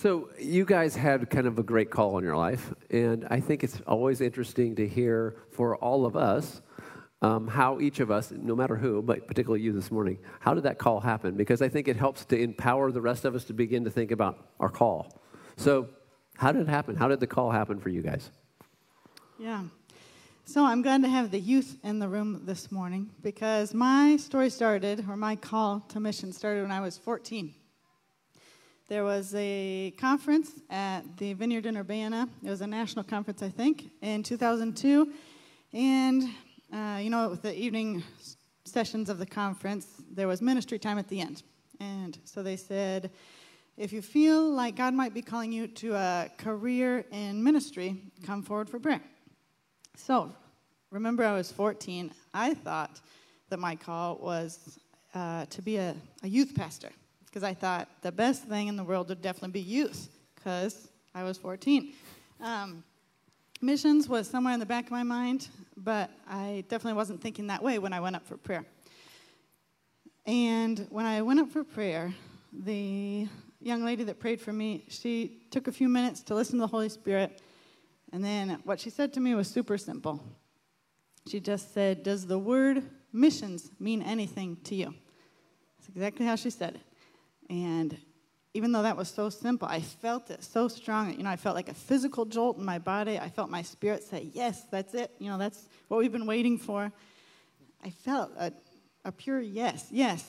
So, 0.00 0.28
you 0.38 0.64
guys 0.64 0.94
had 0.94 1.28
kind 1.28 1.48
of 1.48 1.58
a 1.58 1.64
great 1.64 1.90
call 1.90 2.18
in 2.18 2.24
your 2.24 2.36
life, 2.36 2.72
and 2.88 3.26
I 3.32 3.40
think 3.40 3.64
it's 3.64 3.80
always 3.84 4.20
interesting 4.20 4.76
to 4.76 4.86
hear 4.86 5.34
for 5.50 5.74
all 5.74 6.06
of 6.06 6.14
us 6.14 6.62
um, 7.20 7.48
how 7.48 7.80
each 7.80 7.98
of 7.98 8.08
us, 8.08 8.30
no 8.30 8.54
matter 8.54 8.76
who, 8.76 9.02
but 9.02 9.26
particularly 9.26 9.60
you 9.60 9.72
this 9.72 9.90
morning, 9.90 10.20
how 10.38 10.54
did 10.54 10.62
that 10.62 10.78
call 10.78 11.00
happen? 11.00 11.34
Because 11.34 11.62
I 11.62 11.68
think 11.68 11.88
it 11.88 11.96
helps 11.96 12.24
to 12.26 12.38
empower 12.38 12.92
the 12.92 13.00
rest 13.00 13.24
of 13.24 13.34
us 13.34 13.42
to 13.46 13.52
begin 13.52 13.82
to 13.86 13.90
think 13.90 14.12
about 14.12 14.38
our 14.60 14.68
call. 14.68 15.20
So, 15.56 15.88
how 16.36 16.52
did 16.52 16.62
it 16.62 16.68
happen? 16.68 16.94
How 16.94 17.08
did 17.08 17.18
the 17.18 17.26
call 17.26 17.50
happen 17.50 17.80
for 17.80 17.88
you 17.88 18.00
guys? 18.00 18.30
Yeah. 19.36 19.64
So, 20.44 20.64
I'm 20.64 20.80
glad 20.80 21.02
to 21.02 21.08
have 21.08 21.32
the 21.32 21.40
youth 21.40 21.76
in 21.82 21.98
the 21.98 22.08
room 22.08 22.42
this 22.44 22.70
morning 22.70 23.10
because 23.20 23.74
my 23.74 24.16
story 24.16 24.50
started, 24.50 25.04
or 25.08 25.16
my 25.16 25.34
call 25.34 25.80
to 25.88 25.98
mission 25.98 26.32
started 26.32 26.62
when 26.62 26.70
I 26.70 26.78
was 26.78 26.96
14. 26.96 27.52
There 28.88 29.04
was 29.04 29.34
a 29.36 29.92
conference 29.98 30.50
at 30.70 31.02
the 31.18 31.34
Vineyard 31.34 31.66
in 31.66 31.76
Urbana. 31.76 32.26
It 32.42 32.48
was 32.48 32.62
a 32.62 32.66
national 32.66 33.04
conference, 33.04 33.42
I 33.42 33.50
think, 33.50 33.90
in 34.00 34.22
2002. 34.22 35.12
And 35.74 36.22
uh, 36.72 36.98
you 36.98 37.10
know, 37.10 37.28
with 37.28 37.42
the 37.42 37.54
evening 37.54 38.02
sessions 38.64 39.10
of 39.10 39.18
the 39.18 39.26
conference, 39.26 39.86
there 40.10 40.26
was 40.26 40.40
ministry 40.40 40.78
time 40.78 40.98
at 40.98 41.06
the 41.06 41.20
end. 41.20 41.42
And 41.80 42.18
so 42.24 42.42
they 42.42 42.56
said, 42.56 43.10
if 43.76 43.92
you 43.92 44.00
feel 44.00 44.50
like 44.50 44.76
God 44.76 44.94
might 44.94 45.12
be 45.12 45.20
calling 45.20 45.52
you 45.52 45.66
to 45.66 45.94
a 45.94 46.30
career 46.38 47.04
in 47.12 47.44
ministry, 47.44 47.94
come 48.24 48.42
forward 48.42 48.70
for 48.70 48.80
prayer. 48.80 49.02
So, 49.96 50.32
remember, 50.90 51.26
I 51.26 51.34
was 51.34 51.52
14. 51.52 52.10
I 52.32 52.54
thought 52.54 53.00
that 53.50 53.58
my 53.58 53.76
call 53.76 54.16
was 54.16 54.78
uh, 55.14 55.44
to 55.44 55.60
be 55.60 55.76
a, 55.76 55.94
a 56.22 56.28
youth 56.28 56.54
pastor 56.54 56.88
because 57.28 57.42
I 57.42 57.54
thought 57.54 57.88
the 58.02 58.12
best 58.12 58.44
thing 58.44 58.68
in 58.68 58.76
the 58.76 58.84
world 58.84 59.08
would 59.08 59.22
definitely 59.22 59.52
be 59.52 59.60
youth 59.60 60.08
because 60.34 60.88
I 61.14 61.22
was 61.22 61.38
14. 61.38 61.92
Um, 62.40 62.84
missions 63.60 64.08
was 64.08 64.28
somewhere 64.28 64.54
in 64.54 64.60
the 64.60 64.66
back 64.66 64.86
of 64.86 64.90
my 64.90 65.02
mind 65.02 65.48
but 65.84 66.10
I 66.28 66.64
definitely 66.68 66.96
wasn't 66.96 67.20
thinking 67.20 67.46
that 67.48 67.62
way 67.62 67.78
when 67.78 67.92
I 67.92 68.00
went 68.00 68.16
up 68.16 68.26
for 68.26 68.36
prayer. 68.36 68.64
And 70.26 70.86
when 70.90 71.06
I 71.06 71.22
went 71.22 71.40
up 71.40 71.50
for 71.50 71.64
prayer, 71.64 72.12
the 72.52 73.26
young 73.60 73.84
lady 73.84 74.04
that 74.04 74.18
prayed 74.18 74.40
for 74.40 74.52
me, 74.52 74.84
she 74.88 75.46
took 75.50 75.68
a 75.68 75.72
few 75.72 75.88
minutes 75.88 76.22
to 76.24 76.34
listen 76.34 76.58
to 76.58 76.62
the 76.62 76.66
Holy 76.66 76.88
Spirit. 76.88 77.40
And 78.12 78.24
then 78.24 78.58
what 78.64 78.80
she 78.80 78.90
said 78.90 79.12
to 79.14 79.20
me 79.20 79.34
was 79.34 79.48
super 79.48 79.78
simple. 79.78 80.22
She 81.28 81.40
just 81.40 81.72
said, 81.72 82.02
Does 82.02 82.26
the 82.26 82.38
word 82.38 82.82
missions 83.12 83.70
mean 83.78 84.02
anything 84.02 84.56
to 84.64 84.74
you? 84.74 84.94
That's 85.78 85.88
exactly 85.88 86.26
how 86.26 86.36
she 86.36 86.50
said 86.50 86.74
it. 86.76 86.82
And 87.48 87.96
even 88.54 88.72
though 88.72 88.82
that 88.82 88.96
was 88.96 89.08
so 89.08 89.30
simple, 89.30 89.68
I 89.68 89.80
felt 89.80 90.30
it 90.30 90.42
so 90.42 90.68
strong. 90.68 91.14
You 91.16 91.22
know, 91.22 91.30
I 91.30 91.36
felt 91.36 91.54
like 91.54 91.68
a 91.68 91.74
physical 91.74 92.24
jolt 92.24 92.58
in 92.58 92.64
my 92.64 92.78
body. 92.78 93.18
I 93.18 93.28
felt 93.28 93.50
my 93.50 93.62
spirit 93.62 94.02
say, 94.02 94.30
Yes, 94.32 94.64
that's 94.70 94.94
it. 94.94 95.12
You 95.18 95.30
know, 95.30 95.38
that's 95.38 95.68
what 95.88 95.98
we've 95.98 96.12
been 96.12 96.26
waiting 96.26 96.58
for. 96.58 96.92
I 97.84 97.90
felt 97.90 98.32
a, 98.36 98.52
a 99.04 99.12
pure 99.12 99.40
yes. 99.40 99.86
Yes, 99.90 100.24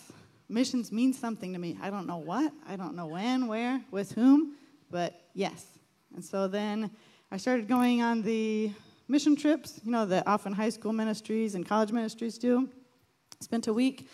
missions 0.48 0.92
mean 0.92 1.14
something 1.14 1.54
to 1.54 1.60
me. 1.60 1.78
I 1.82 1.90
don't 1.90 2.08
know 2.08 2.18
what, 2.18 2.54
I 2.68 2.76
don't 2.76 2.96
know 2.96 3.08
when, 3.08 3.48
where, 3.48 3.82
with 3.92 4.12
whom, 4.12 4.56
but 4.92 5.20
yes. 5.34 5.66
And 6.16 6.24
so 6.24 6.48
then 6.48 6.92
I 7.32 7.38
started 7.38 7.68
going 7.68 8.02
on 8.02 8.22
the 8.22 8.72
mission 9.08 9.36
trips, 9.36 9.80
you 9.84 9.92
know, 9.92 10.06
that 10.06 10.28
often 10.28 10.54
high 10.54 10.70
school 10.70 10.94
ministries 10.94 11.56
and 11.56 11.66
college 11.66 11.92
ministries 11.92 12.38
do. 12.38 12.70
Spent 13.40 13.68
a 13.68 13.74
week 13.74 14.08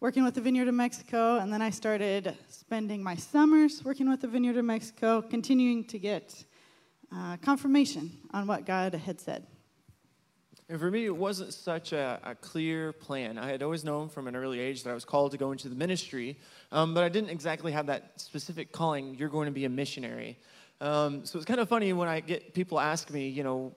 working 0.00 0.24
with 0.24 0.34
the 0.34 0.40
Vineyard 0.40 0.66
of 0.66 0.74
Mexico, 0.74 1.36
and 1.36 1.52
then 1.52 1.60
I 1.60 1.68
started 1.68 2.34
spending 2.48 3.02
my 3.02 3.16
summers 3.16 3.84
working 3.84 4.08
with 4.08 4.22
the 4.22 4.28
Vineyard 4.28 4.56
of 4.56 4.64
Mexico, 4.64 5.20
continuing 5.20 5.84
to 5.84 5.98
get 5.98 6.42
uh, 7.14 7.36
confirmation 7.42 8.10
on 8.30 8.46
what 8.46 8.64
God 8.64 8.94
had 8.94 9.20
said. 9.20 9.46
And 10.70 10.80
for 10.80 10.90
me, 10.90 11.04
it 11.04 11.14
wasn't 11.14 11.52
such 11.52 11.92
a, 11.92 12.18
a, 12.22 12.34
clear 12.34 12.92
plan. 12.92 13.36
I 13.36 13.50
had 13.50 13.62
always 13.62 13.84
known 13.84 14.08
from 14.08 14.26
an 14.26 14.36
early 14.36 14.58
age 14.58 14.84
that 14.84 14.90
I 14.90 14.94
was 14.94 15.04
called 15.04 15.32
to 15.32 15.36
go 15.36 15.52
into 15.52 15.68
the 15.68 15.74
ministry, 15.74 16.38
um, 16.72 16.94
but 16.94 17.04
I 17.04 17.10
didn't 17.10 17.30
exactly 17.30 17.72
have 17.72 17.86
that 17.86 18.12
specific 18.18 18.72
calling, 18.72 19.16
you're 19.16 19.28
going 19.28 19.46
to 19.46 19.52
be 19.52 19.66
a 19.66 19.68
missionary. 19.68 20.38
Um, 20.80 21.26
so 21.26 21.38
it's 21.38 21.44
kind 21.44 21.60
of 21.60 21.68
funny 21.68 21.92
when 21.92 22.08
I 22.08 22.20
get 22.20 22.54
people 22.54 22.80
ask 22.80 23.10
me, 23.10 23.28
you 23.28 23.42
know, 23.44 23.74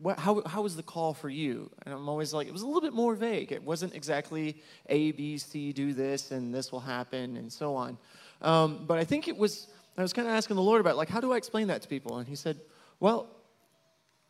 what, 0.00 0.18
how, 0.18 0.42
how 0.46 0.62
was 0.62 0.76
the 0.76 0.82
call 0.82 1.12
for 1.12 1.28
you? 1.28 1.70
And 1.84 1.92
I'm 1.92 2.08
always 2.08 2.32
like, 2.32 2.46
it 2.46 2.52
was 2.52 2.62
a 2.62 2.66
little 2.66 2.80
bit 2.80 2.92
more 2.92 3.14
vague. 3.14 3.50
It 3.50 3.62
wasn't 3.62 3.94
exactly 3.94 4.62
A, 4.88 5.10
B, 5.12 5.38
C, 5.38 5.72
do 5.72 5.92
this, 5.92 6.30
and 6.30 6.54
this 6.54 6.70
will 6.70 6.80
happen, 6.80 7.36
and 7.36 7.52
so 7.52 7.74
on. 7.74 7.98
Um, 8.40 8.84
but 8.86 8.98
I 8.98 9.04
think 9.04 9.26
it 9.26 9.36
was, 9.36 9.66
I 9.96 10.02
was 10.02 10.12
kind 10.12 10.28
of 10.28 10.34
asking 10.34 10.56
the 10.56 10.62
Lord 10.62 10.80
about, 10.80 10.96
like, 10.96 11.08
how 11.08 11.20
do 11.20 11.32
I 11.32 11.36
explain 11.36 11.66
that 11.68 11.82
to 11.82 11.88
people? 11.88 12.18
And 12.18 12.28
He 12.28 12.36
said, 12.36 12.60
well, 13.00 13.28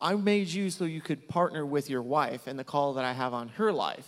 I 0.01 0.15
made 0.15 0.47
you 0.47 0.69
so 0.71 0.85
you 0.85 1.01
could 1.01 1.27
partner 1.27 1.65
with 1.65 1.89
your 1.89 2.01
wife 2.01 2.47
and 2.47 2.57
the 2.57 2.63
call 2.63 2.93
that 2.93 3.05
I 3.05 3.13
have 3.13 3.33
on 3.33 3.49
her 3.49 3.71
life. 3.71 4.07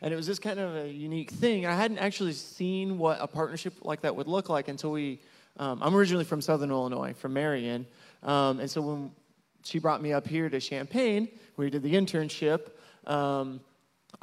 And 0.00 0.12
it 0.12 0.16
was 0.16 0.26
just 0.26 0.42
kind 0.42 0.58
of 0.58 0.76
a 0.76 0.88
unique 0.88 1.30
thing. 1.30 1.66
I 1.66 1.74
hadn't 1.74 1.98
actually 1.98 2.32
seen 2.32 2.98
what 2.98 3.18
a 3.20 3.26
partnership 3.26 3.74
like 3.82 4.02
that 4.02 4.14
would 4.16 4.28
look 4.28 4.48
like 4.48 4.68
until 4.68 4.92
we, 4.92 5.20
um, 5.58 5.82
I'm 5.82 5.94
originally 5.94 6.24
from 6.24 6.40
Southern 6.40 6.70
Illinois, 6.70 7.14
from 7.14 7.32
Marion. 7.32 7.86
Um, 8.22 8.60
and 8.60 8.70
so 8.70 8.80
when 8.80 9.10
she 9.64 9.78
brought 9.78 10.02
me 10.02 10.12
up 10.12 10.26
here 10.26 10.48
to 10.48 10.60
Champaign, 10.60 11.28
where 11.56 11.66
we 11.66 11.70
did 11.70 11.82
the 11.82 11.94
internship. 11.94 12.70
Um, 13.06 13.60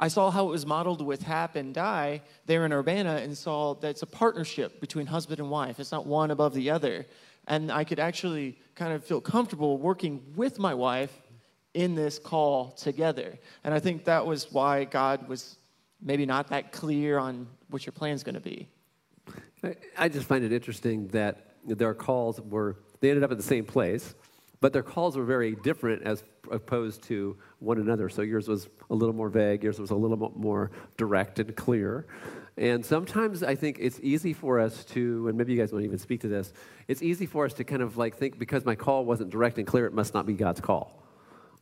I 0.00 0.08
saw 0.08 0.30
how 0.30 0.46
it 0.46 0.50
was 0.50 0.64
modeled 0.64 1.04
with 1.04 1.22
Hap 1.22 1.56
and 1.56 1.74
Di 1.74 2.22
there 2.46 2.64
in 2.64 2.72
Urbana 2.72 3.16
and 3.16 3.36
saw 3.36 3.74
that 3.74 3.90
it's 3.90 4.02
a 4.02 4.06
partnership 4.06 4.80
between 4.80 5.06
husband 5.06 5.38
and 5.38 5.50
wife. 5.50 5.78
It's 5.78 5.92
not 5.92 6.06
one 6.06 6.30
above 6.30 6.54
the 6.54 6.70
other. 6.70 7.06
And 7.46 7.70
I 7.70 7.84
could 7.84 7.98
actually 7.98 8.58
kind 8.74 8.92
of 8.92 9.04
feel 9.04 9.20
comfortable 9.20 9.78
working 9.78 10.22
with 10.36 10.58
my 10.58 10.74
wife 10.74 11.20
in 11.74 11.94
this 11.94 12.18
call 12.18 12.72
together. 12.72 13.38
And 13.64 13.74
I 13.74 13.80
think 13.80 14.04
that 14.04 14.24
was 14.26 14.50
why 14.52 14.84
God 14.84 15.28
was 15.28 15.56
maybe 16.00 16.26
not 16.26 16.48
that 16.48 16.72
clear 16.72 17.18
on 17.18 17.46
what 17.68 17.86
your 17.86 17.92
plan's 17.92 18.22
going 18.22 18.34
to 18.34 18.40
be. 18.40 18.68
I, 19.62 19.76
I 19.96 20.08
just 20.08 20.26
find 20.26 20.44
it 20.44 20.52
interesting 20.52 21.08
that 21.08 21.54
their 21.64 21.94
calls 21.94 22.40
were, 22.40 22.76
they 23.00 23.10
ended 23.10 23.24
up 23.24 23.30
at 23.30 23.36
the 23.36 23.42
same 23.42 23.64
place, 23.64 24.14
but 24.62 24.72
their 24.72 24.84
calls 24.84 25.16
were 25.16 25.24
very 25.24 25.56
different 25.56 26.04
as 26.04 26.22
opposed 26.48 27.02
to 27.02 27.36
one 27.58 27.78
another. 27.78 28.08
So 28.08 28.22
yours 28.22 28.46
was 28.46 28.68
a 28.90 28.94
little 28.94 29.14
more 29.14 29.28
vague, 29.28 29.64
yours 29.64 29.80
was 29.80 29.90
a 29.90 29.96
little 29.96 30.32
more 30.36 30.70
direct 30.96 31.40
and 31.40 31.54
clear. 31.56 32.06
And 32.56 32.86
sometimes 32.86 33.42
I 33.42 33.56
think 33.56 33.78
it's 33.80 33.98
easy 34.04 34.32
for 34.32 34.60
us 34.60 34.84
to, 34.86 35.26
and 35.26 35.36
maybe 35.36 35.52
you 35.52 35.58
guys 35.58 35.72
won't 35.72 35.84
even 35.84 35.98
speak 35.98 36.20
to 36.20 36.28
this, 36.28 36.52
it's 36.86 37.02
easy 37.02 37.26
for 37.26 37.44
us 37.44 37.54
to 37.54 37.64
kind 37.64 37.82
of 37.82 37.96
like 37.96 38.16
think 38.16 38.38
because 38.38 38.64
my 38.64 38.76
call 38.76 39.04
wasn't 39.04 39.30
direct 39.30 39.58
and 39.58 39.66
clear, 39.66 39.84
it 39.84 39.94
must 39.94 40.14
not 40.14 40.26
be 40.26 40.34
God's 40.34 40.60
call. 40.60 41.02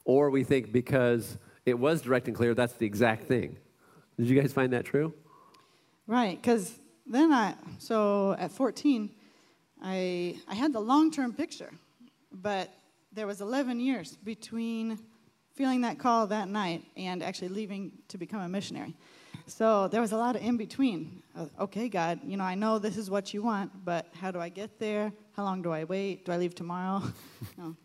Or 0.04 0.28
we 0.28 0.45
think 0.45 0.71
because 0.71 1.38
it 1.64 1.78
was 1.78 2.02
direct 2.02 2.28
and 2.28 2.37
clear, 2.37 2.52
that's 2.52 2.75
the 2.75 2.85
exact 2.85 3.25
thing. 3.25 3.57
Did 4.19 4.28
you 4.28 4.38
guys 4.38 4.52
find 4.52 4.75
that 4.75 4.85
true? 4.85 5.14
Right, 6.07 6.37
because 6.37 6.78
then 7.07 7.33
I, 7.33 7.54
so 7.78 8.37
at 8.38 8.52
14, 8.52 9.09
I, 9.83 10.37
I 10.47 10.54
had 10.54 10.75
the 10.75 10.80
long 10.80 11.11
term 11.11 11.33
picture, 11.33 11.71
but 12.30 12.71
there 13.12 13.26
was 13.26 13.40
11 13.40 13.81
years 13.81 14.17
between 14.17 14.99
feeling 15.55 15.81
that 15.83 15.99
call 15.99 16.26
that 16.29 16.49
night 16.49 16.85
and 16.97 17.23
actually 17.23 17.49
leaving 17.49 17.93
to 18.09 18.19
become 18.19 18.40
a 18.40 18.49
missionary. 18.49 18.97
So 19.47 19.88
there 19.88 20.00
was 20.00 20.12
a 20.12 20.17
lot 20.17 20.37
of 20.37 20.43
in 20.43 20.57
between. 20.57 21.23
Uh, 21.37 21.47
okay, 21.61 21.88
God, 21.88 22.21
you 22.25 22.37
know, 22.37 22.45
I 22.45 22.55
know 22.55 22.79
this 22.79 22.97
is 22.97 23.11
what 23.11 23.35
you 23.35 23.43
want, 23.43 23.85
but 23.85 24.07
how 24.21 24.31
do 24.31 24.38
I 24.38 24.49
get 24.49 24.79
there? 24.79 25.12
How 25.33 25.43
long 25.43 25.61
do 25.61 25.73
I 25.73 25.85
wait? 25.85 26.25
Do 26.25 26.33
I 26.33 26.37
leave 26.37 26.55
tomorrow? 26.55 27.02
no. 27.59 27.76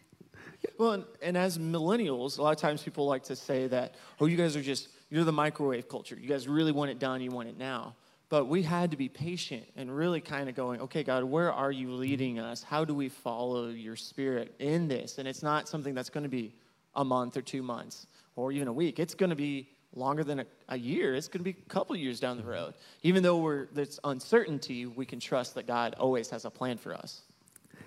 Well, 0.77 0.91
and, 0.91 1.05
and, 1.21 1.37
as 1.37 1.57
millennials, 1.57 2.37
a 2.37 2.41
lot 2.41 2.55
of 2.55 2.61
times 2.61 2.81
people 2.81 3.05
like 3.05 3.23
to 3.23 3.35
say 3.35 3.67
that, 3.67 3.95
oh, 4.19 4.25
you 4.25 4.37
guys 4.37 4.55
are 4.55 4.61
just, 4.61 4.89
you're 5.09 5.23
the 5.23 5.31
microwave 5.31 5.87
culture. 5.87 6.17
You 6.19 6.27
guys 6.27 6.47
really 6.47 6.71
want 6.71 6.91
it 6.91 6.99
done, 6.99 7.21
you 7.21 7.31
want 7.31 7.49
it 7.49 7.57
now. 7.57 7.95
But 8.29 8.45
we 8.45 8.63
had 8.63 8.91
to 8.91 8.97
be 8.97 9.07
patient 9.07 9.65
and 9.75 9.95
really 9.95 10.19
kind 10.19 10.49
of 10.49 10.55
going, 10.55 10.81
okay, 10.81 11.03
God, 11.03 11.23
where 11.23 11.51
are 11.51 11.71
you 11.71 11.91
leading 11.91 12.39
us? 12.39 12.63
How 12.63 12.83
do 12.83 12.95
we 12.95 13.07
follow 13.07 13.69
your 13.69 13.95
spirit 13.95 14.55
in 14.59 14.87
this? 14.87 15.19
And 15.19 15.27
it's 15.27 15.43
not 15.43 15.69
something 15.69 15.93
that's 15.93 16.09
going 16.09 16.23
to 16.23 16.29
be 16.29 16.55
a 16.95 17.05
month 17.05 17.37
or 17.37 17.41
two 17.41 17.61
months 17.61 18.07
or 18.35 18.51
even 18.51 18.67
a 18.67 18.73
week. 18.73 18.99
It's 18.99 19.13
going 19.13 19.29
to 19.29 19.35
be 19.35 19.69
longer 19.93 20.23
than 20.23 20.39
a, 20.39 20.45
a 20.69 20.77
year. 20.77 21.13
It's 21.13 21.27
going 21.27 21.43
to 21.43 21.51
be 21.51 21.57
a 21.59 21.69
couple 21.69 21.95
years 21.95 22.19
down 22.19 22.37
the 22.37 22.43
mm-hmm. 22.43 22.51
road. 22.51 22.73
Even 23.03 23.21
though 23.21 23.37
we're, 23.37 23.67
there's 23.73 23.99
uncertainty, 24.03 24.85
we 24.87 25.05
can 25.05 25.19
trust 25.19 25.55
that 25.55 25.67
God 25.67 25.93
always 25.99 26.29
has 26.31 26.45
a 26.45 26.49
plan 26.49 26.77
for 26.77 26.95
us. 26.95 27.21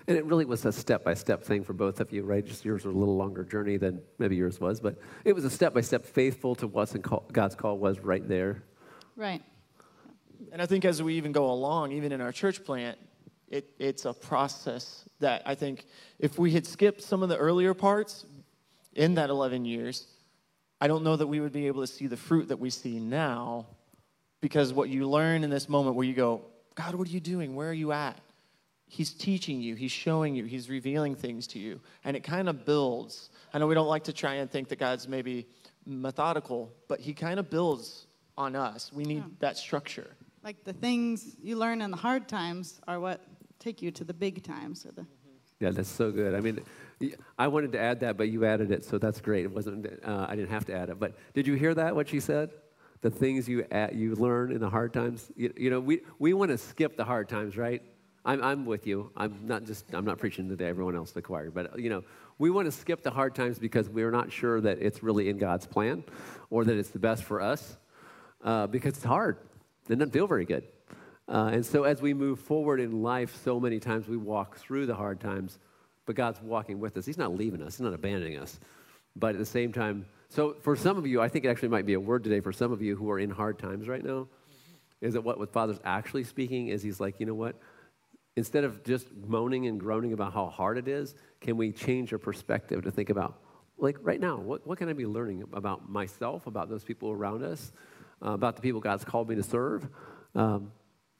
And 0.07 0.17
it 0.17 0.25
really 0.25 0.45
was 0.45 0.65
a 0.65 0.71
step 0.71 1.03
by 1.03 1.13
step 1.13 1.43
thing 1.43 1.63
for 1.63 1.73
both 1.73 1.99
of 1.99 2.11
you, 2.11 2.23
right? 2.23 2.43
Just 2.43 2.65
yours 2.65 2.85
was 2.85 2.95
a 2.95 2.97
little 2.97 3.15
longer 3.15 3.43
journey 3.43 3.77
than 3.77 4.01
maybe 4.17 4.35
yours 4.35 4.59
was, 4.59 4.79
but 4.79 4.95
it 5.23 5.33
was 5.33 5.45
a 5.45 5.49
step 5.49 5.73
by 5.73 5.81
step 5.81 6.05
faithful 6.05 6.55
to 6.55 6.67
what 6.67 6.95
God's 7.31 7.55
call 7.55 7.77
was 7.77 7.99
right 7.99 8.27
there. 8.27 8.63
Right. 9.15 9.43
And 10.51 10.61
I 10.61 10.65
think 10.65 10.85
as 10.85 11.01
we 11.01 11.15
even 11.15 11.31
go 11.31 11.51
along, 11.51 11.91
even 11.91 12.11
in 12.11 12.21
our 12.21 12.31
church 12.31 12.63
plant, 12.63 12.97
it, 13.47 13.69
it's 13.79 14.05
a 14.05 14.13
process 14.13 15.05
that 15.19 15.41
I 15.45 15.55
think 15.55 15.85
if 16.19 16.37
we 16.37 16.51
had 16.51 16.65
skipped 16.65 17.01
some 17.01 17.23
of 17.23 17.29
the 17.29 17.37
earlier 17.37 17.73
parts 17.73 18.25
in 18.93 19.15
that 19.15 19.29
11 19.29 19.65
years, 19.65 20.07
I 20.81 20.87
don't 20.87 21.03
know 21.03 21.15
that 21.15 21.27
we 21.27 21.39
would 21.39 21.51
be 21.51 21.67
able 21.67 21.81
to 21.81 21.87
see 21.87 22.07
the 22.07 22.17
fruit 22.17 22.49
that 22.49 22.59
we 22.59 22.69
see 22.69 22.99
now 22.99 23.67
because 24.41 24.73
what 24.73 24.89
you 24.89 25.09
learn 25.09 25.43
in 25.43 25.49
this 25.49 25.67
moment 25.67 25.95
where 25.95 26.05
you 26.05 26.13
go, 26.13 26.41
God, 26.75 26.95
what 26.95 27.07
are 27.07 27.11
you 27.11 27.19
doing? 27.19 27.55
Where 27.55 27.69
are 27.69 27.73
you 27.73 27.91
at? 27.91 28.17
He's 28.87 29.11
teaching 29.11 29.61
you, 29.61 29.75
He's 29.75 29.91
showing 29.91 30.35
you, 30.35 30.45
He's 30.45 30.69
revealing 30.69 31.15
things 31.15 31.45
to 31.47 31.59
you. 31.59 31.79
And 32.03 32.15
it 32.17 32.23
kind 32.23 32.49
of 32.49 32.65
builds. 32.65 33.29
I 33.53 33.59
know 33.59 33.67
we 33.67 33.75
don't 33.75 33.87
like 33.87 34.05
to 34.05 34.13
try 34.13 34.35
and 34.35 34.49
think 34.49 34.69
that 34.69 34.79
God's 34.79 35.07
maybe 35.07 35.47
methodical, 35.85 36.71
but 36.87 36.99
He 36.99 37.13
kind 37.13 37.39
of 37.39 37.49
builds 37.49 38.07
on 38.37 38.55
us. 38.55 38.91
We 38.91 39.03
need 39.03 39.17
yeah. 39.17 39.33
that 39.39 39.57
structure. 39.57 40.07
Like 40.43 40.63
the 40.63 40.73
things 40.73 41.35
you 41.41 41.57
learn 41.57 41.81
in 41.81 41.91
the 41.91 41.97
hard 41.97 42.27
times 42.27 42.79
are 42.87 42.99
what 42.99 43.21
take 43.59 43.81
you 43.81 43.91
to 43.91 44.03
the 44.03 44.13
big 44.13 44.43
times 44.43 44.85
or 44.85 44.91
the 44.91 45.05
yeah, 45.59 45.71
that's 45.71 45.89
so 45.89 46.09
good. 46.09 46.35
I 46.35 46.39
mean, 46.39 46.61
I 47.37 47.47
wanted 47.49 47.73
to 47.73 47.79
add 47.79 47.99
that, 47.99 48.15
but 48.15 48.29
you 48.29 48.45
added 48.45 48.71
it, 48.71 48.85
so 48.85 48.97
that's 48.97 49.19
great. 49.19 49.43
It 49.43 49.51
wasn't. 49.51 49.87
Uh, 50.03 50.25
I 50.29 50.35
didn't 50.35 50.51
have 50.51 50.65
to 50.65 50.73
add 50.73 50.89
it. 50.89 50.99
But 50.99 51.15
did 51.33 51.47
you 51.47 51.55
hear 51.55 51.73
that? 51.73 51.95
What 51.95 52.07
she 52.07 52.21
said? 52.21 52.51
The 53.01 53.09
things 53.09 53.47
you 53.47 53.65
add, 53.69 53.93
you 53.93 54.15
learn 54.15 54.53
in 54.53 54.59
the 54.59 54.69
hard 54.69 54.93
times. 54.93 55.31
You, 55.35 55.53
you 55.57 55.69
know, 55.69 55.81
we 55.81 56.01
we 56.17 56.33
want 56.33 56.51
to 56.51 56.57
skip 56.57 56.95
the 56.95 57.03
hard 57.03 57.27
times, 57.27 57.57
right? 57.57 57.81
I'm 58.23 58.41
I'm 58.41 58.65
with 58.65 58.87
you. 58.87 59.11
I'm 59.17 59.37
not 59.43 59.65
just. 59.65 59.93
I'm 59.93 60.05
not 60.05 60.17
preaching 60.17 60.55
to 60.55 60.65
everyone 60.65 60.95
else 60.95 61.09
in 61.09 61.15
the 61.15 61.21
choir, 61.21 61.51
but 61.51 61.77
you 61.77 61.89
know, 61.89 62.05
we 62.37 62.49
want 62.49 62.65
to 62.67 62.71
skip 62.71 63.03
the 63.03 63.11
hard 63.11 63.35
times 63.35 63.59
because 63.59 63.89
we're 63.89 64.11
not 64.11 64.31
sure 64.31 64.61
that 64.61 64.77
it's 64.79 65.03
really 65.03 65.27
in 65.27 65.37
God's 65.37 65.67
plan, 65.67 66.05
or 66.49 66.63
that 66.63 66.77
it's 66.77 66.89
the 66.89 66.99
best 66.99 67.23
for 67.25 67.41
us, 67.41 67.77
uh, 68.45 68.65
because 68.67 68.95
it's 68.95 69.03
hard. 69.03 69.37
It 69.89 69.97
doesn't 69.97 70.13
feel 70.13 70.27
very 70.27 70.45
good. 70.45 70.63
Uh, 71.27 71.49
and 71.53 71.65
so 71.65 71.83
as 71.83 72.01
we 72.01 72.13
move 72.13 72.39
forward 72.39 72.79
in 72.79 73.03
life, 73.03 73.35
so 73.43 73.59
many 73.59 73.79
times 73.79 74.07
we 74.07 74.17
walk 74.17 74.57
through 74.57 74.85
the 74.85 74.95
hard 74.95 75.19
times, 75.19 75.59
but 76.05 76.15
God's 76.15 76.41
walking 76.41 76.79
with 76.79 76.97
us. 76.97 77.05
He's 77.05 77.17
not 77.17 77.35
leaving 77.35 77.61
us, 77.61 77.77
He's 77.77 77.83
not 77.83 77.93
abandoning 77.93 78.37
us. 78.37 78.59
But 79.15 79.35
at 79.35 79.39
the 79.39 79.45
same 79.45 79.73
time, 79.73 80.05
so 80.29 80.55
for 80.61 80.75
some 80.75 80.97
of 80.97 81.07
you, 81.07 81.21
I 81.21 81.27
think 81.27 81.45
it 81.45 81.49
actually 81.49 81.69
might 81.69 81.85
be 81.85 81.93
a 81.93 81.99
word 81.99 82.23
today 82.23 82.39
for 82.39 82.51
some 82.53 82.71
of 82.71 82.81
you 82.81 82.95
who 82.95 83.09
are 83.09 83.19
in 83.19 83.29
hard 83.29 83.57
times 83.57 83.87
right 83.87 84.03
now. 84.03 84.27
Is 85.01 85.13
that 85.13 85.21
what, 85.21 85.39
what 85.39 85.51
Father's 85.51 85.79
actually 85.83 86.23
speaking? 86.23 86.67
Is 86.67 86.83
He's 86.83 86.99
like, 86.99 87.19
you 87.19 87.25
know 87.25 87.33
what? 87.33 87.55
Instead 88.35 88.63
of 88.63 88.83
just 88.83 89.07
moaning 89.27 89.67
and 89.67 89.79
groaning 89.79 90.13
about 90.13 90.33
how 90.33 90.47
hard 90.47 90.77
it 90.77 90.87
is, 90.87 91.15
can 91.41 91.57
we 91.57 91.71
change 91.71 92.13
our 92.13 92.19
perspective 92.19 92.83
to 92.83 92.91
think 92.91 93.09
about, 93.09 93.39
like 93.77 93.97
right 94.01 94.19
now, 94.19 94.37
what, 94.37 94.65
what 94.67 94.77
can 94.77 94.87
I 94.87 94.93
be 94.93 95.05
learning 95.05 95.43
about 95.53 95.89
myself, 95.89 96.47
about 96.47 96.69
those 96.69 96.83
people 96.83 97.11
around 97.11 97.43
us, 97.43 97.71
uh, 98.23 98.31
about 98.31 98.55
the 98.55 98.61
people 98.61 98.81
God's 98.81 99.03
called 99.03 99.29
me 99.29 99.35
to 99.35 99.43
serve? 99.43 99.87
Um, 100.35 100.71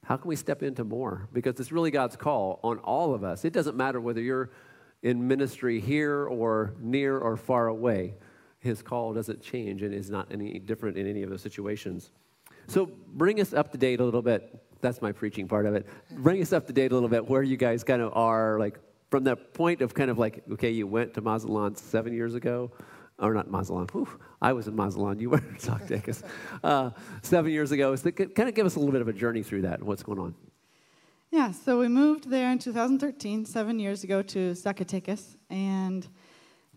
how 0.04 0.16
can 0.16 0.28
we 0.28 0.36
step 0.36 0.62
into 0.62 0.84
more? 0.84 1.28
Because 1.32 1.60
it's 1.60 1.72
really 1.72 1.90
God's 1.90 2.16
call 2.16 2.58
on 2.62 2.78
all 2.78 3.14
of 3.14 3.22
us. 3.22 3.44
It 3.44 3.52
doesn't 3.52 3.76
matter 3.76 4.00
whether 4.00 4.20
you're 4.20 4.50
in 5.02 5.26
ministry 5.26 5.80
here 5.80 6.26
or 6.26 6.74
near 6.80 7.18
or 7.18 7.36
far 7.36 7.68
away. 7.68 8.14
His 8.58 8.82
call 8.82 9.14
doesn't 9.14 9.40
change 9.40 9.82
and 9.82 9.94
is 9.94 10.10
not 10.10 10.28
any 10.30 10.58
different 10.58 10.98
in 10.98 11.06
any 11.06 11.22
of 11.22 11.30
those 11.30 11.42
situations. 11.42 12.10
So 12.66 12.90
bring 13.14 13.40
us 13.40 13.52
up 13.52 13.72
to 13.72 13.78
date 13.78 14.00
a 14.00 14.04
little 14.04 14.22
bit. 14.22 14.62
That's 14.80 15.02
my 15.02 15.12
preaching 15.12 15.48
part 15.48 15.66
of 15.66 15.74
it. 15.74 15.86
Bring 16.10 16.40
us 16.42 16.52
up 16.52 16.66
to 16.66 16.72
date 16.72 16.92
a 16.92 16.94
little 16.94 17.08
bit 17.08 17.28
where 17.28 17.42
you 17.42 17.56
guys 17.56 17.84
kind 17.84 18.02
of 18.02 18.12
are, 18.16 18.58
like 18.58 18.78
from 19.10 19.24
the 19.24 19.36
point 19.36 19.82
of 19.82 19.94
kind 19.94 20.10
of 20.10 20.18
like, 20.18 20.42
okay, 20.52 20.70
you 20.70 20.86
went 20.86 21.14
to 21.14 21.20
Mazatlan 21.20 21.76
seven 21.76 22.12
years 22.12 22.34
ago 22.34 22.70
or 23.20 23.34
not 23.34 23.50
Mazatlan. 23.50 23.88
Whew, 23.92 24.08
I 24.40 24.52
was 24.52 24.66
in 24.66 24.74
Mazatlan. 24.74 25.20
You 25.20 25.30
were 25.30 25.38
in 25.38 25.56
Zacatecas 25.58 26.22
uh, 26.64 26.90
seven 27.22 27.52
years 27.52 27.72
ago. 27.72 27.94
So 27.96 28.10
kind 28.10 28.48
of 28.48 28.54
give 28.54 28.66
us 28.66 28.76
a 28.76 28.78
little 28.78 28.92
bit 28.92 29.02
of 29.02 29.08
a 29.08 29.12
journey 29.12 29.42
through 29.42 29.62
that 29.62 29.78
and 29.78 29.84
what's 29.84 30.02
going 30.02 30.18
on. 30.18 30.34
Yeah, 31.30 31.52
so 31.52 31.78
we 31.78 31.86
moved 31.86 32.28
there 32.28 32.50
in 32.50 32.58
2013, 32.58 33.44
seven 33.44 33.78
years 33.78 34.02
ago, 34.02 34.20
to 34.20 34.50
Zacatecas. 34.52 35.36
And 35.48 36.08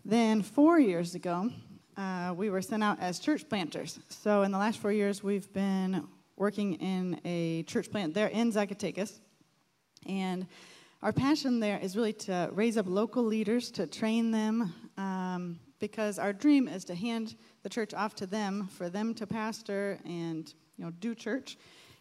then 0.04 0.42
four 0.42 0.78
years 0.78 1.16
ago, 1.16 1.50
uh, 1.96 2.32
we 2.36 2.50
were 2.50 2.62
sent 2.62 2.84
out 2.84 3.00
as 3.00 3.18
church 3.18 3.48
planters. 3.48 3.98
So 4.08 4.42
in 4.42 4.52
the 4.52 4.58
last 4.58 4.78
four 4.78 4.92
years, 4.92 5.24
we've 5.24 5.52
been 5.52 6.06
working 6.36 6.74
in 6.74 7.20
a 7.24 7.64
church 7.64 7.90
plant 7.90 8.14
there 8.14 8.28
in 8.28 8.52
Zacatecas. 8.52 9.18
And 10.06 10.46
our 11.02 11.12
passion 11.12 11.58
there 11.58 11.78
is 11.82 11.96
really 11.96 12.12
to 12.12 12.48
raise 12.52 12.76
up 12.76 12.86
local 12.86 13.24
leaders, 13.24 13.70
to 13.72 13.86
train 13.86 14.30
them, 14.30 14.72
um, 14.96 15.58
because 15.78 16.18
our 16.18 16.32
dream 16.32 16.68
is 16.68 16.84
to 16.86 16.94
hand 16.94 17.34
the 17.62 17.68
church 17.68 17.94
off 17.94 18.14
to 18.16 18.26
them 18.26 18.68
for 18.76 18.88
them 18.88 19.14
to 19.14 19.26
pastor 19.26 19.98
and 20.04 20.54
you 20.76 20.84
know 20.84 20.90
do 21.00 21.14
church 21.14 21.56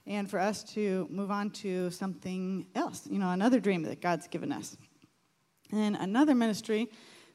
and 0.06 0.30
for 0.30 0.39
us 0.39 0.63
to 0.63 1.08
move 1.10 1.32
on 1.32 1.50
to 1.50 1.89
something 1.89 2.65
else 2.75 3.08
you 3.10 3.20
know 3.20 3.32
another 3.32 3.60
dream 3.60 3.84
that 3.84 4.01
god's 4.01 4.27
given 4.27 4.51
us. 4.51 4.77
And 5.72 5.96
another 5.96 6.36
ministry 6.36 6.89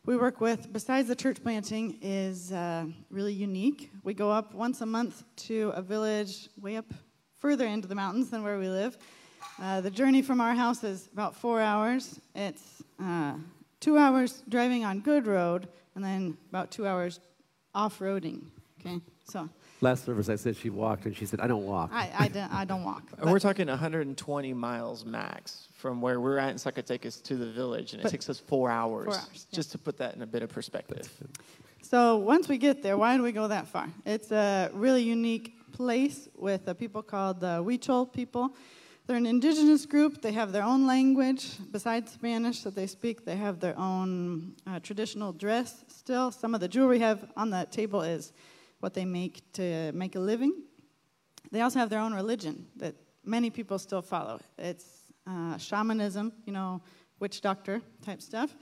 we 0.08 0.16
work 0.16 0.40
with 0.40 0.72
besides 0.72 1.06
the 1.08 1.14
church 1.14 1.42
planting 1.42 1.98
is 2.00 2.50
uh, 2.50 2.86
really 3.10 3.34
unique. 3.34 3.90
We 4.04 4.14
go 4.14 4.30
up 4.30 4.54
once 4.54 4.80
a 4.80 4.86
month 4.86 5.22
to 5.48 5.70
a 5.74 5.82
village 5.82 6.48
way 6.58 6.76
up 6.76 6.86
further 7.36 7.66
into 7.66 7.86
the 7.88 7.94
mountains 7.94 8.30
than 8.30 8.42
where 8.42 8.58
we 8.58 8.68
live. 8.68 8.96
Uh, 9.60 9.80
the 9.80 9.90
journey 9.90 10.22
from 10.22 10.40
our 10.40 10.54
house 10.54 10.82
is 10.82 11.08
about 11.12 11.36
four 11.36 11.60
hours. 11.60 12.20
It's 12.34 12.82
uh, 13.02 13.34
two 13.80 13.98
hours 13.98 14.42
driving 14.48 14.84
on 14.84 15.00
good 15.00 15.26
road 15.26 15.68
and 15.98 16.04
then 16.04 16.38
about 16.48 16.70
two 16.70 16.86
hours 16.86 17.18
off 17.74 17.98
roading. 17.98 18.42
Okay, 18.80 19.00
so. 19.24 19.48
Last 19.80 20.04
service, 20.04 20.28
I 20.28 20.36
said 20.36 20.56
she 20.56 20.70
walked, 20.70 21.06
and 21.06 21.16
she 21.16 21.26
said, 21.26 21.40
"I 21.40 21.48
don't 21.48 21.64
walk." 21.64 21.90
I, 21.92 22.10
I, 22.16 22.28
don't, 22.28 22.52
I 22.52 22.64
don't 22.64 22.84
walk. 22.84 23.02
we're 23.24 23.40
talking 23.40 23.66
120 23.66 24.54
miles 24.54 25.04
max 25.04 25.68
from 25.74 26.00
where 26.00 26.20
we're 26.20 26.38
at 26.38 26.50
in 26.50 26.56
Zacatecas 26.56 27.22
to 27.24 27.36
the 27.36 27.46
village, 27.46 27.94
and 27.94 28.04
it 28.04 28.08
takes 28.08 28.30
us 28.30 28.38
four 28.38 28.70
hours. 28.70 29.06
Four 29.06 29.14
hours. 29.14 29.46
Yeah. 29.50 29.56
Just 29.56 29.72
to 29.72 29.78
put 29.78 29.96
that 29.98 30.14
in 30.14 30.22
a 30.22 30.26
bit 30.26 30.42
of 30.42 30.50
perspective. 30.50 31.08
So 31.82 32.16
once 32.18 32.48
we 32.48 32.58
get 32.58 32.82
there, 32.82 32.96
why 32.96 33.16
do 33.16 33.22
we 33.24 33.32
go 33.32 33.48
that 33.48 33.66
far? 33.66 33.88
It's 34.04 34.30
a 34.30 34.70
really 34.72 35.02
unique 35.02 35.54
place 35.72 36.28
with 36.36 36.68
a 36.68 36.74
people 36.74 37.02
called 37.02 37.40
the 37.40 37.62
Huichol 37.64 38.12
people. 38.12 38.54
They're 39.08 39.16
an 39.16 39.24
indigenous 39.24 39.86
group. 39.86 40.20
They 40.20 40.32
have 40.32 40.52
their 40.52 40.62
own 40.62 40.86
language 40.86 41.52
besides 41.70 42.12
Spanish 42.12 42.60
that 42.64 42.74
they 42.74 42.86
speak. 42.86 43.24
They 43.24 43.36
have 43.36 43.58
their 43.58 43.76
own 43.78 44.52
uh, 44.66 44.80
traditional 44.80 45.32
dress 45.32 45.82
still. 45.88 46.30
Some 46.30 46.54
of 46.54 46.60
the 46.60 46.68
jewelry 46.68 46.98
we 46.98 47.02
have 47.02 47.24
on 47.34 47.48
the 47.48 47.66
table 47.70 48.02
is 48.02 48.34
what 48.80 48.92
they 48.92 49.06
make 49.06 49.50
to 49.54 49.92
make 49.92 50.14
a 50.14 50.20
living. 50.20 50.52
They 51.50 51.62
also 51.62 51.78
have 51.78 51.88
their 51.88 52.00
own 52.00 52.12
religion 52.12 52.66
that 52.76 52.96
many 53.24 53.48
people 53.48 53.78
still 53.78 54.02
follow. 54.02 54.40
It's 54.58 54.84
uh, 55.26 55.56
shamanism, 55.56 56.34
you 56.44 56.52
know, 56.52 56.82
witch 57.18 57.40
doctor 57.40 57.80
type 58.04 58.20
stuff. 58.20 58.54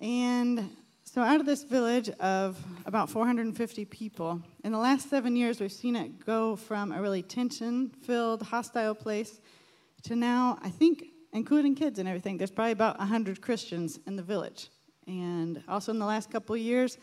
And 0.00 0.70
so, 1.04 1.20
out 1.22 1.40
of 1.40 1.46
this 1.46 1.64
village 1.64 2.08
of 2.20 2.56
about 2.86 3.10
450 3.10 3.84
people, 3.86 4.40
in 4.62 4.70
the 4.70 4.78
last 4.78 5.10
seven 5.10 5.34
years, 5.34 5.60
we've 5.60 5.72
seen 5.72 5.96
it 5.96 6.24
go 6.24 6.54
from 6.54 6.92
a 6.92 7.02
really 7.02 7.22
tension 7.22 7.90
filled, 8.02 8.42
hostile 8.42 8.94
place 8.94 9.40
to 10.04 10.16
now, 10.16 10.58
I 10.62 10.70
think, 10.70 11.04
including 11.32 11.74
kids 11.74 11.98
and 11.98 12.08
everything, 12.08 12.36
there's 12.36 12.50
probably 12.50 12.72
about 12.72 12.98
100 12.98 13.40
Christians 13.40 13.98
in 14.06 14.16
the 14.16 14.22
village. 14.22 14.68
And 15.06 15.62
also 15.68 15.92
in 15.92 15.98
the 15.98 16.06
last 16.06 16.30
couple 16.30 16.54
of 16.54 16.60
years, 16.60 16.98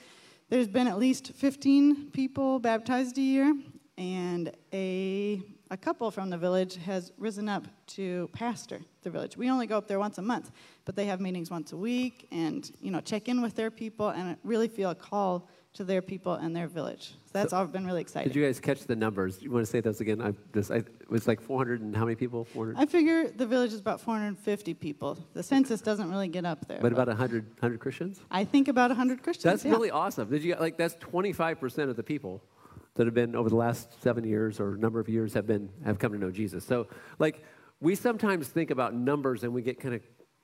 there's 0.49 0.67
been 0.67 0.87
at 0.87 0.97
least 0.97 1.33
15 1.33 2.11
people 2.11 2.59
baptized 2.59 3.17
a 3.17 3.21
year, 3.21 3.53
and 3.97 4.51
a, 4.73 5.41
a 5.71 5.77
couple 5.77 6.09
from 6.11 6.29
the 6.29 6.37
village 6.37 6.77
has 6.77 7.11
risen 7.17 7.47
up 7.47 7.67
to 7.85 8.29
pastor 8.33 8.81
the 9.03 9.09
village. 9.09 9.37
We 9.37 9.49
only 9.49 9.67
go 9.67 9.77
up 9.77 9.87
there 9.87 9.99
once 9.99 10.17
a 10.17 10.21
month, 10.21 10.51
but 10.85 10.95
they 10.95 11.05
have 11.05 11.21
meetings 11.21 11.51
once 11.51 11.71
a 11.71 11.77
week 11.77 12.27
and 12.31 12.69
you 12.81 12.91
know 12.91 13.01
check 13.01 13.27
in 13.27 13.41
with 13.41 13.55
their 13.55 13.71
people 13.71 14.09
and 14.09 14.37
really 14.43 14.67
feel 14.67 14.89
a 14.89 14.95
call 14.95 15.47
to 15.71 15.83
their 15.83 16.01
people 16.01 16.33
and 16.33 16.55
their 16.55 16.67
village. 16.67 17.13
So 17.25 17.31
that's 17.33 17.51
so, 17.51 17.57
all 17.57 17.65
been 17.67 17.85
really 17.85 18.01
exciting. 18.01 18.29
Did 18.29 18.35
you 18.35 18.43
guys 18.43 18.59
catch 18.59 18.81
the 18.85 18.95
numbers? 18.95 19.39
You 19.41 19.51
want 19.51 19.63
to 19.63 19.71
say 19.71 19.81
those 19.81 20.01
again? 20.01 20.19
I 20.19 20.33
just 20.51 20.71
I, 20.71 20.77
it 20.77 21.09
was 21.09 21.27
like 21.27 21.39
400 21.39 21.81
and 21.81 21.95
how 21.95 22.05
many 22.05 22.15
people? 22.15 22.45
400. 22.45 22.75
I 22.81 22.87
figure 22.87 23.29
the 23.29 23.45
village 23.45 23.71
is 23.71 23.79
about 23.79 24.01
450 24.01 24.73
people. 24.73 25.17
The 25.33 25.43
census 25.43 25.81
doesn't 25.81 26.09
really 26.09 26.27
get 26.27 26.45
up 26.45 26.67
there. 26.67 26.79
But, 26.81 26.93
but 26.93 26.93
about 26.93 27.07
100 27.07 27.45
100 27.59 27.79
Christians? 27.79 28.19
I 28.31 28.43
think 28.43 28.67
about 28.67 28.89
100 28.89 29.21
Christians. 29.21 29.43
That's 29.43 29.65
yeah. 29.65 29.71
really 29.71 29.91
awesome. 29.91 30.29
Did 30.29 30.43
you 30.43 30.55
like 30.55 30.77
that's 30.77 30.95
25% 30.95 31.89
of 31.89 31.95
the 31.95 32.03
people 32.03 32.41
that 32.99 33.07
have 33.07 33.13
been 33.13 33.33
over 33.33 33.47
the 33.47 33.55
last 33.55 34.01
7 34.03 34.25
years 34.25 34.59
or 34.59 34.75
number 34.75 34.99
of 34.99 35.07
years 35.07 35.33
have 35.35 35.47
been 35.47 35.69
have 35.85 35.99
come 35.99 36.11
to 36.11 36.17
know 36.17 36.31
Jesus. 36.31 36.65
So 36.65 36.87
like 37.17 37.45
we 37.79 37.95
sometimes 37.95 38.49
think 38.49 38.71
about 38.71 38.93
numbers 38.93 39.45
and 39.45 39.53
we 39.53 39.61
get 39.61 39.79
kind 39.79 39.95
of 39.95 40.01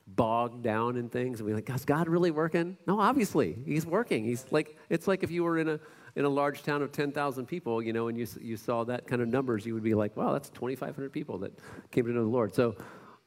bogged 0.07 0.63
down 0.63 0.95
in 0.95 1.09
things 1.09 1.41
and 1.41 1.49
we're 1.49 1.55
like, 1.55 1.69
is 1.69 1.83
God 1.83 2.07
really 2.07 2.31
working? 2.31 2.77
No, 2.87 3.01
obviously, 3.01 3.57
He's 3.65 3.85
working. 3.85 4.23
He's 4.23 4.45
like, 4.51 4.77
it's 4.89 5.05
like 5.05 5.21
if 5.21 5.31
you 5.31 5.43
were 5.43 5.57
in 5.57 5.67
a, 5.67 5.79
in 6.15 6.23
a 6.23 6.29
large 6.29 6.63
town 6.63 6.81
of 6.81 6.93
10,000 6.93 7.45
people, 7.45 7.81
you 7.81 7.91
know, 7.91 8.07
and 8.07 8.17
you, 8.17 8.25
you 8.39 8.55
saw 8.55 8.85
that 8.85 9.05
kind 9.05 9.21
of 9.21 9.27
numbers, 9.27 9.65
you 9.65 9.73
would 9.73 9.83
be 9.83 9.93
like, 9.93 10.15
wow, 10.15 10.31
that's 10.31 10.49
2,500 10.51 11.11
people 11.11 11.39
that 11.39 11.51
came 11.91 12.05
to 12.05 12.11
know 12.13 12.23
the 12.23 12.29
Lord. 12.29 12.55
So 12.55 12.77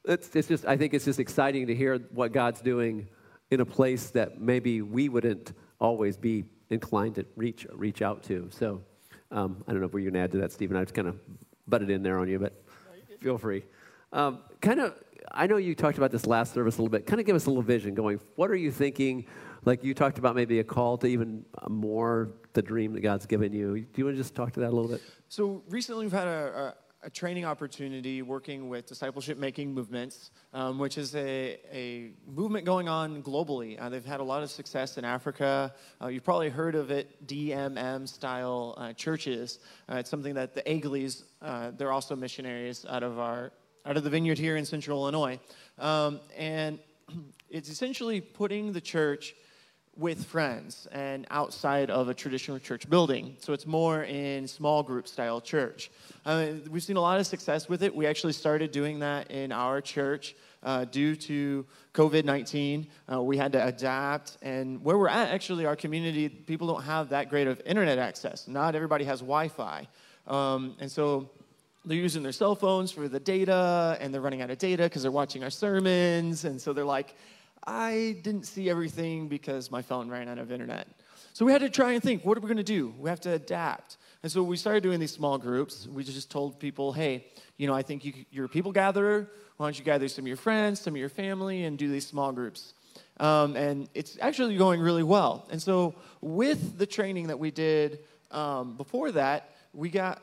it's, 0.05 0.35
it's 0.35 0.47
just, 0.47 0.65
I 0.65 0.75
think 0.75 0.95
it's 0.95 1.05
just 1.05 1.19
exciting 1.19 1.67
to 1.67 1.75
hear 1.75 1.99
what 2.11 2.31
God's 2.31 2.61
doing 2.61 3.09
in 3.51 3.59
a 3.59 3.65
place 3.65 4.09
that 4.09 4.41
maybe 4.41 4.81
we 4.81 5.07
wouldn't 5.07 5.53
always 5.79 6.17
be 6.17 6.45
inclined 6.71 7.15
to 7.15 7.27
reach, 7.35 7.67
reach 7.73 8.01
out 8.01 8.23
to. 8.23 8.49
So 8.51 8.81
um, 9.31 9.63
I 9.67 9.71
don't 9.71 9.81
know 9.81 9.87
if 9.87 9.93
we're 9.93 10.01
going 10.01 10.13
to 10.13 10.19
add 10.19 10.31
to 10.31 10.37
that, 10.39 10.51
Stephen. 10.51 10.77
I 10.77 10.83
just 10.83 10.93
kind 10.93 11.07
of 11.07 11.19
butted 11.67 11.89
in 11.89 12.03
there 12.03 12.19
on 12.19 12.27
you, 12.27 12.39
but 12.39 12.63
feel 13.21 13.37
free. 13.37 13.63
Um, 14.11 14.39
kind 14.61 14.79
of 14.79 14.95
I 15.31 15.47
know 15.47 15.57
you 15.57 15.75
talked 15.75 15.97
about 15.97 16.11
this 16.11 16.25
last 16.25 16.53
service 16.53 16.77
a 16.77 16.81
little 16.81 16.91
bit. 16.91 17.05
Kind 17.05 17.19
of 17.19 17.25
give 17.25 17.35
us 17.35 17.45
a 17.45 17.49
little 17.49 17.63
vision 17.63 17.93
going, 17.93 18.19
what 18.35 18.49
are 18.49 18.55
you 18.55 18.71
thinking? 18.71 19.25
Like 19.65 19.83
you 19.83 19.93
talked 19.93 20.17
about 20.17 20.35
maybe 20.35 20.59
a 20.59 20.63
call 20.63 20.97
to 20.99 21.07
even 21.07 21.45
more 21.67 22.29
the 22.53 22.61
dream 22.61 22.93
that 22.93 23.01
God's 23.01 23.25
given 23.25 23.53
you. 23.53 23.79
Do 23.81 23.87
you 23.95 24.05
want 24.05 24.15
to 24.15 24.21
just 24.21 24.35
talk 24.35 24.53
to 24.53 24.59
that 24.61 24.69
a 24.69 24.75
little 24.75 24.89
bit? 24.89 25.01
So 25.27 25.63
recently 25.69 26.05
we've 26.05 26.13
had 26.13 26.27
a, 26.27 26.31
a, 26.57 26.73
a 27.01 27.09
training 27.09 27.45
opportunity 27.45 28.21
working 28.21 28.67
with 28.67 28.85
discipleship 28.85 29.37
making 29.37 29.73
movements, 29.73 30.31
um, 30.53 30.77
which 30.77 30.97
is 30.97 31.15
a, 31.15 31.57
a 31.71 32.11
movement 32.27 32.65
going 32.65 32.89
on 32.89 33.23
globally. 33.23 33.79
Uh, 33.79 33.87
they've 33.87 34.05
had 34.05 34.19
a 34.19 34.23
lot 34.23 34.43
of 34.43 34.51
success 34.51 34.97
in 34.97 35.05
Africa. 35.05 35.73
Uh, 36.01 36.07
you've 36.07 36.25
probably 36.25 36.49
heard 36.49 36.75
of 36.75 36.91
it, 36.91 37.25
DMM 37.25 38.07
style 38.07 38.75
uh, 38.77 38.91
churches. 38.93 39.59
Uh, 39.89 39.95
it's 39.95 40.09
something 40.09 40.33
that 40.33 40.53
the 40.53 40.61
Agleys, 40.63 41.23
uh, 41.41 41.71
they're 41.77 41.91
also 41.91 42.15
missionaries 42.15 42.85
out 42.89 43.03
of 43.03 43.17
our 43.17 43.51
out 43.85 43.95
of 43.95 44.03
the 44.03 44.09
vineyard 44.09 44.37
here 44.37 44.57
in 44.57 44.65
central 44.65 44.99
Illinois. 44.99 45.39
Um, 45.77 46.19
and 46.37 46.79
it's 47.49 47.69
essentially 47.69 48.19
putting 48.19 48.73
the 48.73 48.81
church 48.81 49.33
with 49.99 50.25
friends 50.25 50.87
and 50.91 51.27
outside 51.29 51.89
of 51.89 52.07
a 52.07 52.13
traditional 52.13 52.57
church 52.57 52.89
building. 52.89 53.35
So 53.39 53.51
it's 53.53 53.65
more 53.65 54.03
in 54.03 54.47
small 54.47 54.81
group 54.81 55.07
style 55.07 55.41
church. 55.41 55.91
Uh, 56.25 56.53
we've 56.69 56.83
seen 56.83 56.95
a 56.95 57.01
lot 57.01 57.19
of 57.19 57.27
success 57.27 57.67
with 57.67 57.83
it. 57.83 57.93
We 57.93 58.07
actually 58.07 58.33
started 58.33 58.71
doing 58.71 58.99
that 58.99 59.29
in 59.29 59.51
our 59.51 59.81
church. 59.81 60.35
Uh, 60.61 60.83
due 60.83 61.15
to 61.15 61.65
COVID 61.93 62.25
19, 62.25 62.87
uh, 63.11 63.21
we 63.21 63.37
had 63.37 63.53
to 63.53 63.65
adapt. 63.65 64.37
And 64.41 64.83
where 64.83 64.97
we're 64.97 65.07
at, 65.07 65.29
actually, 65.29 65.65
our 65.65 65.75
community, 65.75 66.27
people 66.27 66.67
don't 66.67 66.83
have 66.83 67.09
that 67.09 67.29
great 67.29 67.47
of 67.47 67.61
internet 67.65 67.97
access. 67.97 68.47
Not 68.47 68.75
everybody 68.75 69.05
has 69.05 69.19
Wi 69.19 69.47
Fi. 69.47 69.87
Um, 70.27 70.75
and 70.79 70.91
so 70.91 71.29
they're 71.85 71.97
using 71.97 72.23
their 72.23 72.33
cell 72.33 72.55
phones 72.55 72.91
for 72.91 73.07
the 73.07 73.19
data 73.19 73.97
and 74.01 74.13
they're 74.13 74.21
running 74.21 74.41
out 74.41 74.49
of 74.49 74.57
data 74.57 74.83
because 74.83 75.01
they're 75.01 75.11
watching 75.11 75.43
our 75.43 75.49
sermons. 75.49 76.43
And 76.43 76.61
so 76.61 76.73
they're 76.73 76.83
like, 76.83 77.15
I 77.65 78.17
didn't 78.23 78.43
see 78.43 78.69
everything 78.69 79.27
because 79.27 79.71
my 79.71 79.81
phone 79.81 80.09
ran 80.09 80.27
out 80.27 80.37
of 80.37 80.51
internet. 80.51 80.87
So 81.33 81.45
we 81.45 81.51
had 81.51 81.61
to 81.61 81.69
try 81.69 81.93
and 81.93 82.03
think, 82.03 82.25
what 82.25 82.37
are 82.37 82.41
we 82.41 82.47
going 82.47 82.57
to 82.57 82.63
do? 82.63 82.93
We 82.97 83.09
have 83.09 83.21
to 83.21 83.31
adapt. 83.31 83.97
And 84.23 84.31
so 84.31 84.43
we 84.43 84.57
started 84.57 84.83
doing 84.83 84.99
these 84.99 85.11
small 85.11 85.37
groups. 85.37 85.87
We 85.87 86.03
just 86.03 86.29
told 86.29 86.59
people, 86.59 86.91
hey, 86.91 87.27
you 87.57 87.67
know, 87.67 87.73
I 87.73 87.81
think 87.81 88.03
you, 88.03 88.13
you're 88.31 88.45
a 88.45 88.49
people 88.49 88.71
gatherer. 88.71 89.29
Why 89.57 89.65
don't 89.65 89.77
you 89.77 89.85
gather 89.85 90.07
some 90.07 90.23
of 90.23 90.27
your 90.27 90.37
friends, 90.37 90.81
some 90.81 90.93
of 90.93 90.99
your 90.99 91.09
family, 91.09 91.63
and 91.63 91.77
do 91.77 91.89
these 91.89 92.07
small 92.07 92.31
groups? 92.31 92.73
Um, 93.19 93.55
and 93.55 93.87
it's 93.93 94.17
actually 94.21 94.57
going 94.57 94.81
really 94.81 95.03
well. 95.03 95.47
And 95.51 95.61
so 95.61 95.95
with 96.21 96.77
the 96.77 96.85
training 96.85 97.27
that 97.27 97.39
we 97.39 97.51
did 97.51 97.99
um, 98.31 98.75
before 98.75 99.11
that, 99.11 99.51
we 99.73 99.89
got 99.89 100.21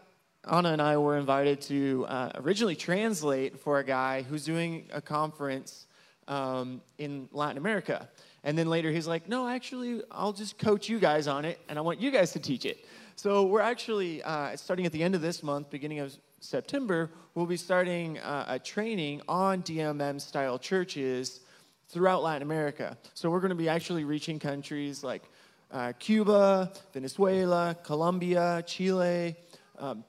Anna 0.51 0.71
and 0.71 0.81
I 0.81 0.97
were 0.97 1.17
invited 1.17 1.61
to 1.63 2.07
uh, 2.09 2.31
originally 2.37 2.77
translate 2.77 3.59
for 3.59 3.79
a 3.79 3.85
guy 3.85 4.23
who's 4.23 4.45
doing 4.45 4.89
a 4.93 5.01
conference 5.01 5.87
um, 6.29 6.81
in 6.99 7.29
Latin 7.33 7.59
America. 7.59 8.09
And 8.45 8.57
then 8.57 8.69
later 8.69 8.91
he's 8.91 9.07
like, 9.07 9.29
no, 9.29 9.49
actually, 9.49 10.03
I'll 10.11 10.33
just 10.33 10.59
coach 10.59 10.89
you 10.89 10.99
guys 10.99 11.27
on 11.27 11.45
it, 11.45 11.59
and 11.69 11.79
I 11.79 11.83
want 11.83 12.01
you 12.01 12.11
guys 12.11 12.33
to 12.33 12.39
teach 12.39 12.65
it. 12.65 12.87
So 13.17 13.45
we're 13.45 13.61
actually, 13.61 14.23
uh, 14.23 14.57
starting 14.57 14.87
at 14.87 14.93
the 14.93 15.03
end 15.03 15.15
of 15.15 15.23
this 15.23 15.43
month, 15.43 15.71
beginning 15.71 16.01
of 16.01 16.17
September, 16.41 17.11
we'll 17.35 17.47
be 17.47 17.57
starting 17.57 18.19
uh, 18.19 18.45
a 18.49 18.59
training 18.59 19.23
on 19.27 19.63
DMM 19.63 20.21
style 20.21 20.59
churches 20.59 21.41
throughout 21.89 22.23
Latin 22.23 22.43
America. 22.43 22.97
So 23.15 23.31
we're 23.31 23.41
going 23.41 23.51
to 23.51 23.55
be 23.55 23.69
actually 23.69 24.05
reaching 24.05 24.39
countries 24.39 25.03
like 25.03 25.23
uh, 25.71 25.93
Cuba, 25.99 26.73
Venezuela, 26.93 27.77
Colombia, 27.83 28.63
Chile. 28.67 29.35
Um, 29.79 30.05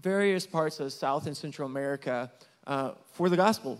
various 0.00 0.46
parts 0.46 0.80
of 0.80 0.92
South 0.92 1.26
and 1.26 1.36
Central 1.36 1.66
America 1.66 2.30
uh, 2.66 2.92
for 3.12 3.28
the 3.28 3.36
gospel, 3.36 3.78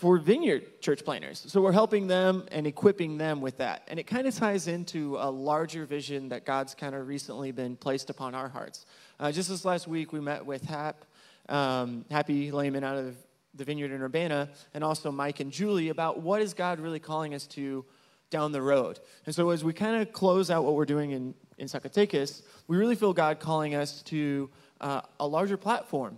for 0.00 0.16
vineyard 0.16 0.80
church 0.80 1.04
planters. 1.04 1.44
So 1.46 1.60
we're 1.60 1.72
helping 1.72 2.06
them 2.06 2.46
and 2.50 2.66
equipping 2.66 3.18
them 3.18 3.42
with 3.42 3.58
that. 3.58 3.86
And 3.86 4.00
it 4.00 4.06
kind 4.06 4.26
of 4.26 4.34
ties 4.34 4.66
into 4.66 5.18
a 5.18 5.30
larger 5.30 5.84
vision 5.84 6.30
that 6.30 6.46
God's 6.46 6.74
kind 6.74 6.94
of 6.94 7.06
recently 7.06 7.52
been 7.52 7.76
placed 7.76 8.08
upon 8.08 8.34
our 8.34 8.48
hearts. 8.48 8.86
Uh, 9.18 9.30
just 9.30 9.50
this 9.50 9.62
last 9.62 9.86
week, 9.86 10.10
we 10.10 10.18
met 10.18 10.46
with 10.46 10.64
Hap, 10.64 11.04
um, 11.50 12.06
Happy 12.10 12.50
Leman 12.50 12.82
out 12.82 12.96
of 12.96 13.14
the 13.52 13.62
vineyard 13.62 13.90
in 13.90 14.00
Urbana, 14.00 14.48
and 14.72 14.82
also 14.82 15.12
Mike 15.12 15.40
and 15.40 15.52
Julie 15.52 15.90
about 15.90 16.22
what 16.22 16.40
is 16.40 16.54
God 16.54 16.80
really 16.80 16.98
calling 16.98 17.34
us 17.34 17.46
to 17.48 17.84
down 18.30 18.52
the 18.52 18.62
road. 18.62 19.00
And 19.26 19.34
so 19.34 19.50
as 19.50 19.62
we 19.62 19.74
kind 19.74 20.00
of 20.00 20.14
close 20.14 20.50
out 20.50 20.64
what 20.64 20.76
we're 20.76 20.86
doing 20.86 21.10
in, 21.10 21.34
in 21.58 21.66
Zacatecas, 21.66 22.40
we 22.68 22.78
really 22.78 22.94
feel 22.96 23.12
God 23.12 23.38
calling 23.38 23.74
us 23.74 24.00
to 24.04 24.48
uh, 24.80 25.02
a 25.18 25.26
larger 25.26 25.58
platform. 25.58 26.16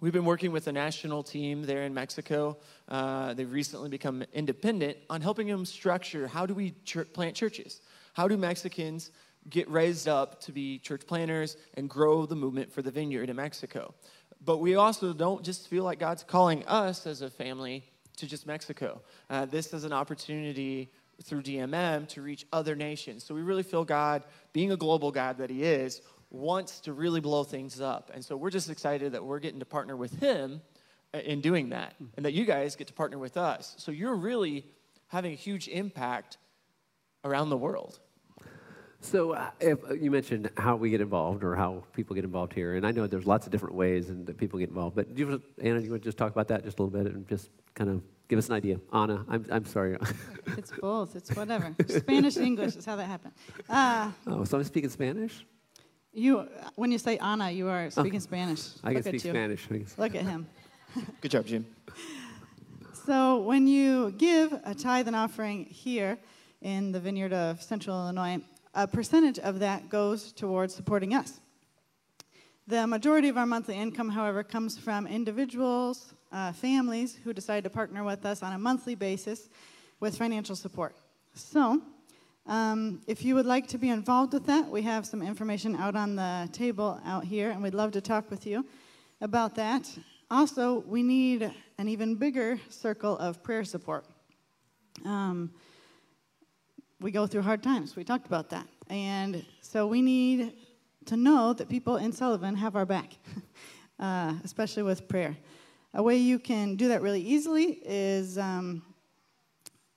We've 0.00 0.12
been 0.12 0.24
working 0.24 0.52
with 0.52 0.66
a 0.66 0.72
national 0.72 1.22
team 1.22 1.62
there 1.62 1.84
in 1.84 1.94
Mexico. 1.94 2.58
Uh, 2.88 3.32
they've 3.34 3.50
recently 3.50 3.88
become 3.88 4.24
independent 4.32 4.98
on 5.08 5.20
helping 5.20 5.46
them 5.46 5.64
structure 5.64 6.26
how 6.26 6.46
do 6.46 6.54
we 6.54 6.72
ch- 6.84 7.10
plant 7.12 7.36
churches? 7.36 7.80
How 8.12 8.28
do 8.28 8.36
Mexicans 8.36 9.12
get 9.48 9.70
raised 9.70 10.08
up 10.08 10.40
to 10.42 10.52
be 10.52 10.78
church 10.78 11.06
planters 11.06 11.56
and 11.74 11.88
grow 11.88 12.26
the 12.26 12.34
movement 12.34 12.72
for 12.72 12.82
the 12.82 12.90
vineyard 12.90 13.30
in 13.30 13.36
Mexico? 13.36 13.94
But 14.44 14.58
we 14.58 14.74
also 14.74 15.12
don't 15.12 15.44
just 15.44 15.68
feel 15.68 15.84
like 15.84 16.00
God's 16.00 16.24
calling 16.24 16.66
us 16.66 17.06
as 17.06 17.22
a 17.22 17.30
family 17.30 17.84
to 18.16 18.26
just 18.26 18.46
Mexico. 18.46 19.00
Uh, 19.30 19.46
this 19.46 19.72
is 19.72 19.84
an 19.84 19.92
opportunity 19.92 20.90
through 21.22 21.42
DMM 21.42 22.08
to 22.08 22.20
reach 22.20 22.46
other 22.52 22.74
nations. 22.74 23.24
So 23.24 23.34
we 23.34 23.42
really 23.42 23.62
feel 23.62 23.84
God, 23.84 24.24
being 24.52 24.72
a 24.72 24.76
global 24.76 25.12
God 25.12 25.38
that 25.38 25.50
He 25.50 25.62
is, 25.62 26.02
wants 26.30 26.80
to 26.80 26.92
really 26.92 27.20
blow 27.20 27.44
things 27.44 27.80
up. 27.80 28.10
And 28.12 28.24
so 28.24 28.36
we're 28.36 28.50
just 28.50 28.70
excited 28.70 29.12
that 29.12 29.24
we're 29.24 29.38
getting 29.38 29.60
to 29.60 29.66
partner 29.66 29.96
with 29.96 30.18
him 30.20 30.60
in 31.12 31.40
doing 31.40 31.70
that 31.70 31.94
and 32.16 32.24
that 32.26 32.32
you 32.32 32.44
guys 32.44 32.76
get 32.76 32.88
to 32.88 32.92
partner 32.92 33.18
with 33.18 33.36
us. 33.36 33.74
So 33.78 33.92
you're 33.92 34.16
really 34.16 34.64
having 35.08 35.32
a 35.32 35.36
huge 35.36 35.68
impact 35.68 36.38
around 37.24 37.50
the 37.50 37.56
world. 37.56 38.00
So, 39.00 39.32
uh, 39.32 39.50
if 39.60 39.84
uh, 39.84 39.92
you 39.92 40.10
mentioned 40.10 40.50
how 40.56 40.76
we 40.76 40.88
get 40.88 41.02
involved 41.02 41.44
or 41.44 41.54
how 41.54 41.84
people 41.92 42.14
get 42.14 42.24
involved 42.24 42.54
here, 42.54 42.76
and 42.76 42.86
I 42.86 42.90
know 42.90 43.06
there's 43.06 43.26
lots 43.26 43.44
of 43.44 43.52
different 43.52 43.74
ways 43.74 44.08
and 44.08 44.26
that 44.26 44.38
people 44.38 44.58
get 44.58 44.70
involved. 44.70 44.96
But 44.96 45.14
do 45.14 45.20
you, 45.20 45.42
Anna, 45.62 45.78
do 45.80 45.84
you 45.84 45.90
want 45.90 46.02
to 46.02 46.08
just 46.08 46.16
talk 46.16 46.32
about 46.32 46.48
that 46.48 46.64
just 46.64 46.78
a 46.78 46.82
little 46.82 47.02
bit 47.02 47.12
and 47.12 47.28
just 47.28 47.50
kind 47.74 47.90
of 47.90 48.02
give 48.28 48.38
us 48.38 48.48
an 48.48 48.54
idea? 48.54 48.80
Anna, 48.94 49.22
I'm, 49.28 49.44
I'm 49.52 49.66
sorry. 49.66 49.98
it's 50.56 50.72
both. 50.80 51.16
It's 51.16 51.30
whatever. 51.36 51.76
Spanish 51.86 52.38
English 52.38 52.76
is 52.76 52.86
how 52.86 52.96
that 52.96 53.04
happened. 53.04 53.34
Uh, 53.68 54.10
oh, 54.26 54.44
so 54.44 54.56
I'm 54.56 54.64
speaking 54.64 54.88
Spanish. 54.88 55.44
You, 56.14 56.48
when 56.76 56.92
you 56.92 56.98
say 56.98 57.18
Anna, 57.18 57.50
you 57.50 57.68
are 57.68 57.90
speaking 57.90 58.20
Spanish. 58.20 58.68
I 58.84 58.92
can 58.94 59.02
speak 59.02 59.20
Spanish. 59.20 59.68
Look 59.98 60.14
at 60.14 60.22
him. 60.22 60.46
Good 61.20 61.32
job, 61.32 61.44
Jim. 61.44 61.66
So 63.04 63.40
when 63.40 63.66
you 63.66 64.12
give 64.12 64.52
a 64.64 64.74
tithe 64.76 65.08
and 65.08 65.16
offering 65.16 65.64
here 65.64 66.16
in 66.62 66.92
the 66.92 67.00
vineyard 67.00 67.32
of 67.32 67.60
Central 67.60 68.00
Illinois, 68.00 68.38
a 68.74 68.86
percentage 68.86 69.40
of 69.40 69.58
that 69.58 69.88
goes 69.88 70.32
towards 70.32 70.72
supporting 70.72 71.14
us. 71.14 71.40
The 72.68 72.86
majority 72.86 73.28
of 73.28 73.36
our 73.36 73.44
monthly 73.44 73.74
income, 73.74 74.08
however, 74.08 74.44
comes 74.44 74.78
from 74.78 75.08
individuals, 75.08 76.14
uh, 76.30 76.52
families 76.52 77.18
who 77.24 77.32
decide 77.32 77.64
to 77.64 77.70
partner 77.70 78.04
with 78.04 78.24
us 78.24 78.42
on 78.42 78.52
a 78.52 78.58
monthly 78.58 78.94
basis 78.94 79.48
with 79.98 80.16
financial 80.16 80.54
support. 80.54 80.94
So, 81.34 81.82
um, 82.46 83.00
if 83.06 83.24
you 83.24 83.34
would 83.34 83.46
like 83.46 83.66
to 83.68 83.78
be 83.78 83.88
involved 83.88 84.34
with 84.34 84.44
that, 84.46 84.68
we 84.68 84.82
have 84.82 85.06
some 85.06 85.22
information 85.22 85.74
out 85.76 85.96
on 85.96 86.16
the 86.16 86.48
table 86.52 87.00
out 87.04 87.24
here, 87.24 87.50
and 87.50 87.62
we'd 87.62 87.74
love 87.74 87.92
to 87.92 88.02
talk 88.02 88.30
with 88.30 88.46
you 88.46 88.66
about 89.22 89.54
that. 89.54 89.90
Also, 90.30 90.80
we 90.86 91.02
need 91.02 91.50
an 91.78 91.88
even 91.88 92.16
bigger 92.16 92.60
circle 92.68 93.16
of 93.18 93.42
prayer 93.42 93.64
support. 93.64 94.04
Um, 95.04 95.52
we 97.00 97.10
go 97.10 97.26
through 97.26 97.42
hard 97.42 97.62
times. 97.62 97.96
We 97.96 98.04
talked 98.04 98.26
about 98.26 98.50
that. 98.50 98.66
And 98.88 99.44
so 99.62 99.86
we 99.86 100.02
need 100.02 100.52
to 101.06 101.16
know 101.16 101.52
that 101.54 101.68
people 101.68 101.96
in 101.96 102.12
Sullivan 102.12 102.56
have 102.56 102.76
our 102.76 102.86
back, 102.86 103.12
uh, 103.98 104.34
especially 104.44 104.82
with 104.82 105.08
prayer. 105.08 105.36
A 105.94 106.02
way 106.02 106.16
you 106.16 106.38
can 106.38 106.76
do 106.76 106.88
that 106.88 107.00
really 107.00 107.20
easily 107.20 107.80
is 107.84 108.36
um, 108.36 108.82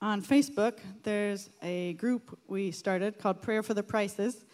on 0.00 0.22
Facebook. 0.22 0.78
There's 1.02 1.50
a 1.62 1.94
group 1.94 2.38
we 2.46 2.70
started 2.70 3.18
called 3.18 3.42
Prayer 3.42 3.62
for 3.62 3.74
the 3.74 3.82
Prices. 3.82 4.44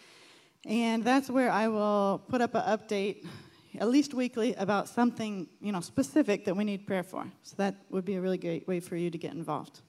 And 0.65 1.03
that's 1.03 1.29
where 1.29 1.51
I 1.51 1.67
will 1.67 2.23
put 2.27 2.41
up 2.41 2.55
an 2.55 2.63
update 2.63 3.27
at 3.79 3.89
least 3.89 4.13
weekly 4.13 4.55
about 4.55 4.87
something 4.87 5.47
you 5.61 5.71
know 5.71 5.81
specific 5.81 6.45
that 6.45 6.55
we 6.55 6.63
need 6.63 6.87
prayer 6.87 7.03
for. 7.03 7.25
So 7.43 7.55
that 7.57 7.75
would 7.89 8.05
be 8.05 8.15
a 8.15 8.21
really 8.21 8.37
great 8.37 8.67
way 8.67 8.79
for 8.79 8.95
you 8.95 9.09
to 9.09 9.17
get 9.17 9.33
involved. 9.33 9.81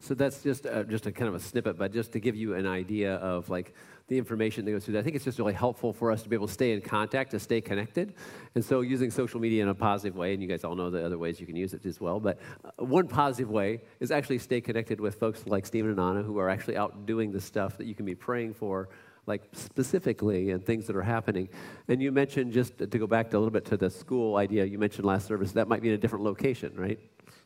So 0.00 0.14
that's 0.14 0.42
just 0.42 0.66
uh, 0.66 0.84
just 0.84 1.06
a 1.06 1.12
kind 1.12 1.28
of 1.28 1.34
a 1.34 1.40
snippet, 1.40 1.76
but 1.76 1.92
just 1.92 2.12
to 2.12 2.20
give 2.20 2.36
you 2.36 2.54
an 2.54 2.66
idea 2.66 3.16
of 3.16 3.48
like 3.50 3.74
the 4.08 4.16
information 4.16 4.64
that 4.64 4.70
goes 4.70 4.84
through 4.84 4.94
that. 4.94 5.00
I 5.00 5.02
think 5.02 5.16
it's 5.16 5.24
just 5.24 5.38
really 5.38 5.52
helpful 5.52 5.92
for 5.92 6.10
us 6.10 6.22
to 6.22 6.28
be 6.28 6.34
able 6.34 6.46
to 6.46 6.52
stay 6.52 6.72
in 6.72 6.80
contact, 6.80 7.32
to 7.32 7.38
stay 7.38 7.60
connected. 7.60 8.14
And 8.54 8.64
so 8.64 8.80
using 8.80 9.10
social 9.10 9.38
media 9.38 9.62
in 9.62 9.68
a 9.68 9.74
positive 9.74 10.16
way, 10.16 10.32
and 10.32 10.42
you 10.42 10.48
guys 10.48 10.64
all 10.64 10.74
know 10.74 10.88
the 10.88 11.04
other 11.04 11.18
ways 11.18 11.38
you 11.38 11.46
can 11.46 11.56
use 11.56 11.74
it 11.74 11.84
as 11.84 12.00
well, 12.00 12.18
but 12.18 12.38
uh, 12.64 12.84
one 12.84 13.06
positive 13.06 13.50
way 13.50 13.82
is 14.00 14.10
actually 14.10 14.38
stay 14.38 14.60
connected 14.60 14.98
with 14.98 15.16
folks 15.16 15.46
like 15.46 15.66
Stephen 15.66 15.90
and 15.90 16.00
Anna 16.00 16.22
who 16.22 16.38
are 16.38 16.48
actually 16.48 16.76
out 16.76 17.04
doing 17.04 17.32
the 17.32 17.40
stuff 17.40 17.76
that 17.76 17.86
you 17.86 17.94
can 17.94 18.06
be 18.06 18.14
praying 18.14 18.54
for 18.54 18.88
like 19.26 19.42
specifically 19.52 20.52
and 20.52 20.64
things 20.64 20.86
that 20.86 20.96
are 20.96 21.02
happening. 21.02 21.50
And 21.86 22.00
you 22.00 22.10
mentioned 22.10 22.52
just 22.52 22.78
to 22.78 22.86
go 22.86 23.06
back 23.06 23.30
to 23.30 23.36
a 23.36 23.38
little 23.38 23.52
bit 23.52 23.66
to 23.66 23.76
the 23.76 23.90
school 23.90 24.36
idea 24.36 24.64
you 24.64 24.78
mentioned 24.78 25.04
last 25.04 25.26
service, 25.26 25.52
that 25.52 25.68
might 25.68 25.82
be 25.82 25.88
in 25.88 25.94
a 25.94 25.98
different 25.98 26.24
location, 26.24 26.72
right? 26.76 26.98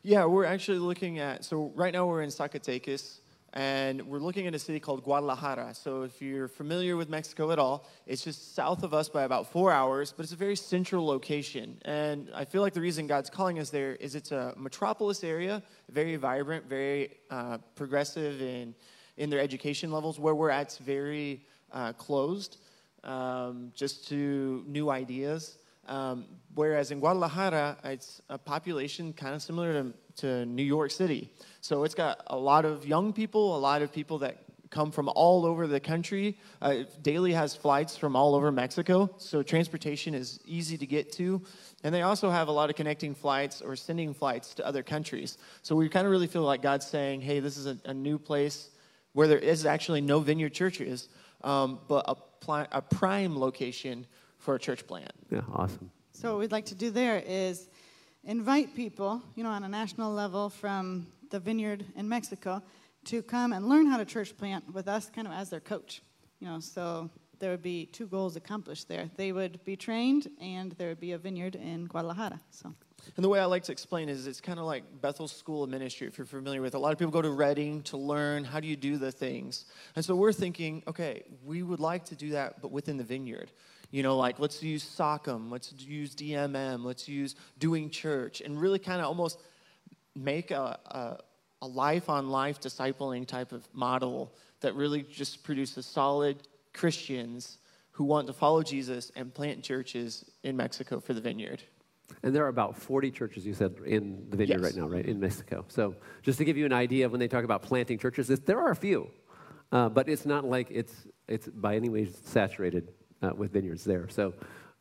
Yeah, 0.05 0.25
we're 0.25 0.43
actually 0.43 0.79
looking 0.79 1.19
at, 1.19 1.45
so 1.45 1.71
right 1.75 1.93
now 1.93 2.05
we're 2.05 2.23
in 2.23 2.29
Zacatecas, 2.29 3.19
and 3.53 4.01
we're 4.01 4.19
looking 4.19 4.47
at 4.47 4.53
a 4.53 4.59
city 4.59 4.77
called 4.77 5.01
Guadalajara. 5.01 5.73
So 5.75 6.01
if 6.01 6.21
you're 6.21 6.49
familiar 6.49 6.97
with 6.97 7.07
Mexico 7.07 7.51
at 7.51 7.59
all, 7.59 7.87
it's 8.05 8.21
just 8.21 8.53
south 8.53 8.83
of 8.83 8.93
us 8.93 9.07
by 9.07 9.23
about 9.23 9.49
four 9.49 9.71
hours, 9.71 10.11
but 10.11 10.23
it's 10.23 10.33
a 10.33 10.35
very 10.35 10.57
central 10.57 11.05
location. 11.05 11.77
And 11.85 12.29
I 12.35 12.43
feel 12.43 12.61
like 12.61 12.73
the 12.73 12.81
reason 12.81 13.07
God's 13.07 13.29
calling 13.29 13.59
us 13.59 13.69
there 13.69 13.95
is 13.95 14.13
it's 14.13 14.33
a 14.33 14.53
metropolis 14.57 15.23
area, 15.23 15.63
very 15.89 16.17
vibrant, 16.17 16.67
very 16.67 17.11
uh, 17.29 17.59
progressive 17.75 18.41
in, 18.41 18.75
in 19.15 19.29
their 19.29 19.39
education 19.39 19.89
levels. 19.89 20.19
Where 20.19 20.35
we're 20.35 20.49
at, 20.49 20.63
it's 20.63 20.79
very 20.79 21.45
uh, 21.71 21.93
closed 21.93 22.57
um, 23.05 23.71
just 23.73 24.05
to 24.09 24.65
new 24.67 24.89
ideas. 24.89 25.59
Um, 25.87 26.25
whereas 26.55 26.91
in 26.91 26.99
Guadalajara, 26.99 27.77
it's 27.83 28.21
a 28.29 28.37
population 28.37 29.13
kind 29.13 29.35
of 29.35 29.41
similar 29.41 29.73
to, 29.73 29.93
to 30.17 30.45
New 30.45 30.63
York 30.63 30.91
City. 30.91 31.29
So 31.61 31.83
it's 31.83 31.95
got 31.95 32.21
a 32.27 32.37
lot 32.37 32.65
of 32.65 32.85
young 32.85 33.13
people, 33.13 33.55
a 33.55 33.59
lot 33.59 33.81
of 33.81 33.91
people 33.91 34.19
that 34.19 34.43
come 34.69 34.91
from 34.91 35.07
all 35.09 35.45
over 35.45 35.67
the 35.67 35.79
country. 35.79 36.37
Uh, 36.61 36.83
Daily 37.03 37.31
has 37.31 37.55
flights 37.55 37.95
from 37.95 38.15
all 38.15 38.33
over 38.33 38.51
Mexico, 38.51 39.09
so 39.17 39.43
transportation 39.43 40.15
is 40.15 40.39
easy 40.45 40.77
to 40.77 40.87
get 40.87 41.11
to. 41.13 41.41
And 41.83 41.93
they 41.93 42.01
also 42.01 42.31
have 42.31 42.47
a 42.47 42.51
lot 42.51 42.69
of 42.71 42.75
connecting 42.75 43.13
flights 43.13 43.61
or 43.61 43.75
sending 43.75 44.13
flights 44.13 44.55
to 44.55 44.65
other 44.65 44.81
countries. 44.81 45.37
So 45.61 45.75
we 45.75 45.89
kind 45.89 46.07
of 46.07 46.11
really 46.11 46.27
feel 46.27 46.41
like 46.41 46.61
God's 46.63 46.87
saying, 46.87 47.21
hey, 47.21 47.39
this 47.39 47.55
is 47.55 47.67
a, 47.67 47.77
a 47.85 47.93
new 47.93 48.17
place 48.17 48.71
where 49.11 49.27
there 49.27 49.37
is 49.37 49.65
actually 49.65 50.01
no 50.01 50.19
vineyard 50.19 50.53
churches, 50.53 51.07
um, 51.43 51.79
but 51.87 52.05
a, 52.07 52.15
pl- 52.15 52.67
a 52.71 52.81
prime 52.81 53.37
location 53.37 54.07
for 54.43 54.55
a 54.55 54.59
church 54.59 54.85
plant. 54.85 55.11
Yeah, 55.31 55.41
awesome. 55.53 55.89
So 56.11 56.33
what 56.33 56.39
we'd 56.39 56.51
like 56.51 56.65
to 56.65 56.75
do 56.75 56.91
there 56.91 57.23
is 57.25 57.69
invite 58.23 58.75
people, 58.75 59.21
you 59.35 59.43
know, 59.43 59.49
on 59.49 59.63
a 59.63 59.69
national 59.69 60.13
level 60.13 60.49
from 60.49 61.07
the 61.31 61.39
vineyard 61.39 61.85
in 61.95 62.07
Mexico 62.07 62.61
to 63.05 63.23
come 63.23 63.53
and 63.53 63.67
learn 63.67 63.85
how 63.85 63.97
to 63.97 64.05
church 64.05 64.37
plant 64.37 64.73
with 64.73 64.87
us 64.87 65.09
kind 65.09 65.27
of 65.27 65.33
as 65.33 65.49
their 65.49 65.61
coach. 65.61 66.01
You 66.39 66.47
know, 66.49 66.59
so 66.59 67.09
there 67.39 67.51
would 67.51 67.63
be 67.63 67.85
two 67.87 68.05
goals 68.05 68.35
accomplished 68.35 68.87
there. 68.87 69.09
They 69.15 69.31
would 69.31 69.63
be 69.65 69.75
trained 69.75 70.29
and 70.41 70.73
there 70.73 70.89
would 70.89 70.99
be 70.99 71.13
a 71.13 71.17
vineyard 71.17 71.55
in 71.55 71.85
Guadalajara. 71.85 72.39
So 72.51 72.73
And 73.15 73.23
the 73.23 73.29
way 73.29 73.39
I 73.39 73.45
like 73.45 73.63
to 73.63 73.71
explain 73.71 74.09
is 74.09 74.27
it's 74.27 74.41
kind 74.41 74.59
of 74.59 74.65
like 74.65 74.83
Bethel's 75.01 75.31
School 75.31 75.63
of 75.63 75.69
Ministry, 75.69 76.07
if 76.07 76.17
you're 76.17 76.25
familiar 76.25 76.61
with 76.61 76.73
it. 76.73 76.77
A 76.77 76.79
lot 76.79 76.93
of 76.93 76.99
people 76.99 77.11
go 77.11 77.21
to 77.21 77.31
Redding 77.31 77.81
to 77.83 77.97
learn 77.97 78.43
how 78.43 78.59
do 78.59 78.67
you 78.67 78.75
do 78.75 78.97
the 78.97 79.11
things. 79.11 79.65
And 79.95 80.03
so 80.05 80.15
we're 80.15 80.33
thinking, 80.33 80.83
okay, 80.87 81.23
we 81.43 81.63
would 81.63 81.79
like 81.79 82.05
to 82.05 82.15
do 82.15 82.31
that, 82.31 82.61
but 82.61 82.71
within 82.71 82.97
the 82.97 83.03
vineyard. 83.03 83.51
You 83.93 84.01
know, 84.01 84.17
like 84.17 84.39
let's 84.39 84.63
use 84.63 84.83
SOCM, 84.83 85.51
let's 85.51 85.71
use 85.71 86.15
DMM, 86.15 86.83
let's 86.83 87.07
use 87.07 87.35
doing 87.59 87.91
church, 87.91 88.41
and 88.41 88.59
really 88.59 88.79
kind 88.79 88.99
of 88.99 89.05
almost 89.05 89.39
make 90.15 90.49
a, 90.49 90.79
a, 90.85 91.17
a 91.61 91.67
life 91.67 92.09
on 92.09 92.29
life 92.29 92.59
discipling 92.59 93.27
type 93.27 93.51
of 93.51 93.67
model 93.71 94.33
that 94.61 94.73
really 94.73 95.03
just 95.03 95.43
produces 95.43 95.85
solid 95.85 96.37
Christians 96.73 97.59
who 97.91 98.03
want 98.03 98.25
to 98.25 98.33
follow 98.33 98.63
Jesus 98.63 99.11
and 99.15 99.31
plant 99.31 99.61
churches 99.61 100.25
in 100.41 100.57
Mexico 100.57 100.99
for 100.99 101.13
the 101.13 101.21
vineyard. 101.21 101.61
And 102.23 102.33
there 102.33 102.43
are 102.43 102.47
about 102.47 102.75
40 102.75 103.11
churches, 103.11 103.45
you 103.45 103.53
said, 103.53 103.75
in 103.85 104.25
the 104.31 104.37
vineyard 104.37 104.61
Yes. 104.61 104.73
right 104.73 104.75
now, 104.75 104.87
right, 104.87 105.05
in 105.05 105.19
Mexico. 105.19 105.65
So 105.67 105.95
just 106.23 106.39
to 106.39 106.45
give 106.45 106.57
you 106.57 106.65
an 106.65 106.73
idea 106.73 107.05
of 107.05 107.11
when 107.11 107.19
they 107.19 107.27
talk 107.27 107.43
about 107.43 107.61
planting 107.61 107.99
churches, 107.99 108.27
there 108.27 108.59
are 108.59 108.71
a 108.71 108.75
few, 108.75 109.11
uh, 109.71 109.89
but 109.89 110.09
it's 110.09 110.25
not 110.25 110.45
like 110.45 110.71
it's, 110.71 111.05
it's 111.27 111.47
by 111.47 111.75
any 111.75 111.89
way 111.89 112.05
saturated 112.05 112.89
uh, 113.23 113.31
with 113.35 113.51
vineyards 113.51 113.83
there. 113.83 114.07
So, 114.09 114.33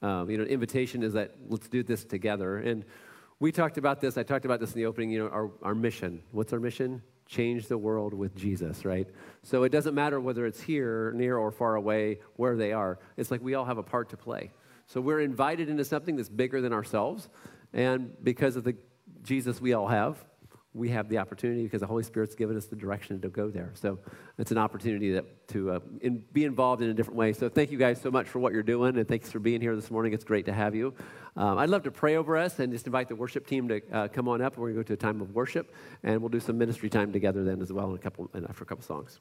um, 0.02 0.28
you 0.28 0.36
know, 0.36 0.44
invitation 0.44 1.02
is 1.02 1.12
that 1.14 1.32
let's 1.48 1.68
do 1.68 1.82
this 1.82 2.04
together. 2.04 2.58
And 2.58 2.84
we 3.40 3.52
talked 3.52 3.78
about 3.78 4.00
this, 4.00 4.18
I 4.18 4.22
talked 4.22 4.44
about 4.44 4.60
this 4.60 4.72
in 4.72 4.78
the 4.78 4.86
opening, 4.86 5.10
you 5.10 5.20
know, 5.20 5.28
our, 5.28 5.50
our 5.62 5.74
mission. 5.74 6.22
What's 6.32 6.52
our 6.52 6.60
mission? 6.60 7.02
Change 7.26 7.68
the 7.68 7.78
world 7.78 8.14
with 8.14 8.36
Jesus, 8.36 8.84
right? 8.84 9.08
So 9.42 9.62
it 9.62 9.70
doesn't 9.70 9.94
matter 9.94 10.20
whether 10.20 10.44
it's 10.44 10.60
here, 10.60 11.12
near, 11.14 11.38
or 11.38 11.50
far 11.50 11.76
away, 11.76 12.18
where 12.36 12.56
they 12.56 12.72
are. 12.72 12.98
It's 13.16 13.30
like 13.30 13.42
we 13.42 13.54
all 13.54 13.64
have 13.64 13.78
a 13.78 13.82
part 13.82 14.10
to 14.10 14.16
play. 14.16 14.50
So 14.86 15.00
we're 15.00 15.20
invited 15.20 15.68
into 15.68 15.84
something 15.84 16.16
that's 16.16 16.28
bigger 16.28 16.60
than 16.60 16.72
ourselves. 16.72 17.28
And 17.72 18.12
because 18.22 18.56
of 18.56 18.64
the 18.64 18.76
Jesus 19.22 19.60
we 19.60 19.72
all 19.72 19.88
have, 19.88 20.22
we 20.74 20.88
have 20.88 21.08
the 21.08 21.18
opportunity 21.18 21.64
because 21.64 21.80
the 21.80 21.86
Holy 21.86 22.02
Spirit's 22.02 22.34
given 22.34 22.56
us 22.56 22.64
the 22.66 22.76
direction 22.76 23.20
to 23.20 23.28
go 23.28 23.50
there. 23.50 23.72
So 23.74 23.98
it's 24.38 24.52
an 24.52 24.58
opportunity 24.58 25.12
that, 25.12 25.48
to 25.48 25.72
uh, 25.72 25.80
in, 26.00 26.24
be 26.32 26.44
involved 26.44 26.82
in 26.82 26.88
a 26.88 26.94
different 26.94 27.18
way. 27.18 27.34
So 27.34 27.50
thank 27.50 27.70
you 27.70 27.78
guys 27.78 28.00
so 28.00 28.10
much 28.10 28.28
for 28.28 28.38
what 28.38 28.54
you're 28.54 28.62
doing, 28.62 28.96
and 28.96 29.06
thanks 29.06 29.30
for 29.30 29.38
being 29.38 29.60
here 29.60 29.76
this 29.76 29.90
morning. 29.90 30.14
It's 30.14 30.24
great 30.24 30.46
to 30.46 30.52
have 30.52 30.74
you. 30.74 30.94
Um, 31.36 31.58
I'd 31.58 31.68
love 31.68 31.82
to 31.82 31.90
pray 31.90 32.16
over 32.16 32.38
us 32.38 32.58
and 32.58 32.72
just 32.72 32.86
invite 32.86 33.08
the 33.08 33.16
worship 33.16 33.46
team 33.46 33.68
to 33.68 33.82
uh, 33.92 34.08
come 34.08 34.28
on 34.28 34.40
up. 34.40 34.56
We're 34.56 34.72
going 34.72 34.76
to 34.76 34.84
go 34.84 34.86
to 34.88 34.92
a 34.94 34.96
time 34.96 35.20
of 35.20 35.34
worship, 35.34 35.74
and 36.02 36.20
we'll 36.20 36.30
do 36.30 36.40
some 36.40 36.56
ministry 36.56 36.88
time 36.88 37.12
together 37.12 37.44
then 37.44 37.60
as 37.60 37.72
well 37.72 37.90
in 37.90 37.96
a 37.96 37.98
couple, 37.98 38.30
after 38.48 38.64
a 38.64 38.66
couple 38.66 38.84
songs. 38.84 39.20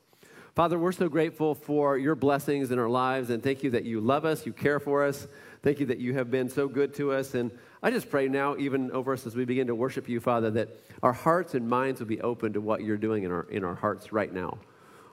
Father, 0.54 0.78
we're 0.78 0.92
so 0.92 1.08
grateful 1.08 1.56
for 1.56 1.98
your 1.98 2.14
blessings 2.14 2.72
in 2.72 2.80
our 2.80 2.90
lives, 2.90 3.30
and 3.30 3.42
thank 3.42 3.64
you 3.64 3.70
that 3.70 3.86
you 3.86 4.02
love 4.02 4.26
us, 4.26 4.46
you 4.46 4.52
care 4.52 4.82
for 4.82 5.06
us. 5.06 5.28
Thank 5.64 5.80
you 5.80 5.86
that 5.86 6.00
you 6.00 6.14
have 6.16 6.30
been 6.30 6.50
so 6.50 6.68
good 6.68 6.94
to 6.96 7.14
us. 7.14 7.36
And 7.36 7.52
I 7.82 7.90
just 7.90 8.10
pray 8.10 8.28
now, 8.28 8.58
even 8.58 8.92
over 8.92 9.14
us 9.14 9.26
as 9.26 9.34
we 9.34 9.46
begin 9.46 9.68
to 9.68 9.76
worship 9.76 10.10
you, 10.10 10.20
Father, 10.20 10.52
that 10.52 10.70
our 11.02 11.14
hearts 11.14 11.54
and 11.54 11.70
minds 11.70 12.02
will 12.02 12.08
be 12.08 12.20
open 12.20 12.52
to 12.54 12.60
what 12.60 12.84
you're 12.84 12.98
doing 12.98 13.24
in 13.24 13.32
our, 13.32 13.44
in 13.44 13.64
our 13.64 13.76
hearts 13.76 14.12
right 14.12 14.34
now. 14.34 14.58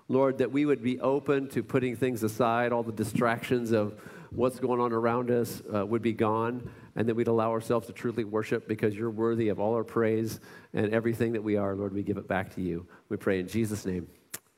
Lord, 0.09 0.39
that 0.39 0.51
we 0.51 0.65
would 0.65 0.83
be 0.83 0.99
open 1.01 1.49
to 1.51 1.63
putting 1.63 1.95
things 1.95 2.25
aside, 2.25 2.73
all 2.73 2.83
the 2.83 2.91
distractions 2.91 3.71
of 3.71 4.01
what's 4.31 4.59
going 4.59 4.81
on 4.81 4.93
around 4.93 5.31
us 5.31 5.63
uh, 5.73 5.87
would 5.87 6.03
be 6.03 6.15
gone, 6.15 6.69
and 6.97 7.09
that 7.09 7.15
we'd 7.15 7.29
allow 7.29 7.53
ourselves 7.53 7.87
to 7.87 7.93
truly 7.93 8.25
worship 8.25 8.67
because 8.67 8.97
you're 8.97 9.11
worthy 9.11 9.51
of 9.51 9.61
all 9.61 9.75
our 9.75 9.85
praise 9.85 10.41
and 10.75 10.93
everything 10.93 11.33
that 11.35 11.45
we 11.45 11.57
are, 11.57 11.77
Lord, 11.77 11.95
we 11.95 12.03
give 12.03 12.17
it 12.17 12.27
back 12.27 12.53
to 12.57 12.61
you. 12.61 12.87
We 13.09 13.19
pray 13.19 13.39
in 13.39 13.47
Jesus' 13.47 13.87
name. 13.87 14.09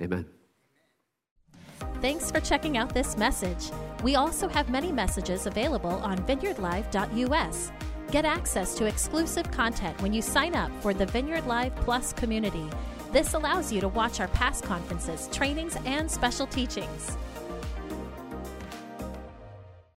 Amen. 0.00 0.39
Thanks 2.00 2.30
for 2.30 2.40
checking 2.40 2.78
out 2.78 2.94
this 2.94 3.18
message. 3.18 3.70
We 4.02 4.14
also 4.14 4.48
have 4.48 4.70
many 4.70 4.90
messages 4.90 5.46
available 5.46 5.90
on 5.90 6.16
vineyardlive.us. 6.20 7.72
Get 8.10 8.24
access 8.24 8.74
to 8.76 8.86
exclusive 8.86 9.50
content 9.50 10.00
when 10.00 10.14
you 10.14 10.22
sign 10.22 10.54
up 10.54 10.70
for 10.80 10.94
the 10.94 11.04
Vineyard 11.04 11.46
Live 11.46 11.76
Plus 11.76 12.14
community. 12.14 12.64
This 13.12 13.34
allows 13.34 13.70
you 13.70 13.82
to 13.82 13.88
watch 13.88 14.18
our 14.18 14.28
past 14.28 14.64
conferences, 14.64 15.28
trainings, 15.30 15.76
and 15.84 16.10
special 16.10 16.46
teachings. 16.46 17.18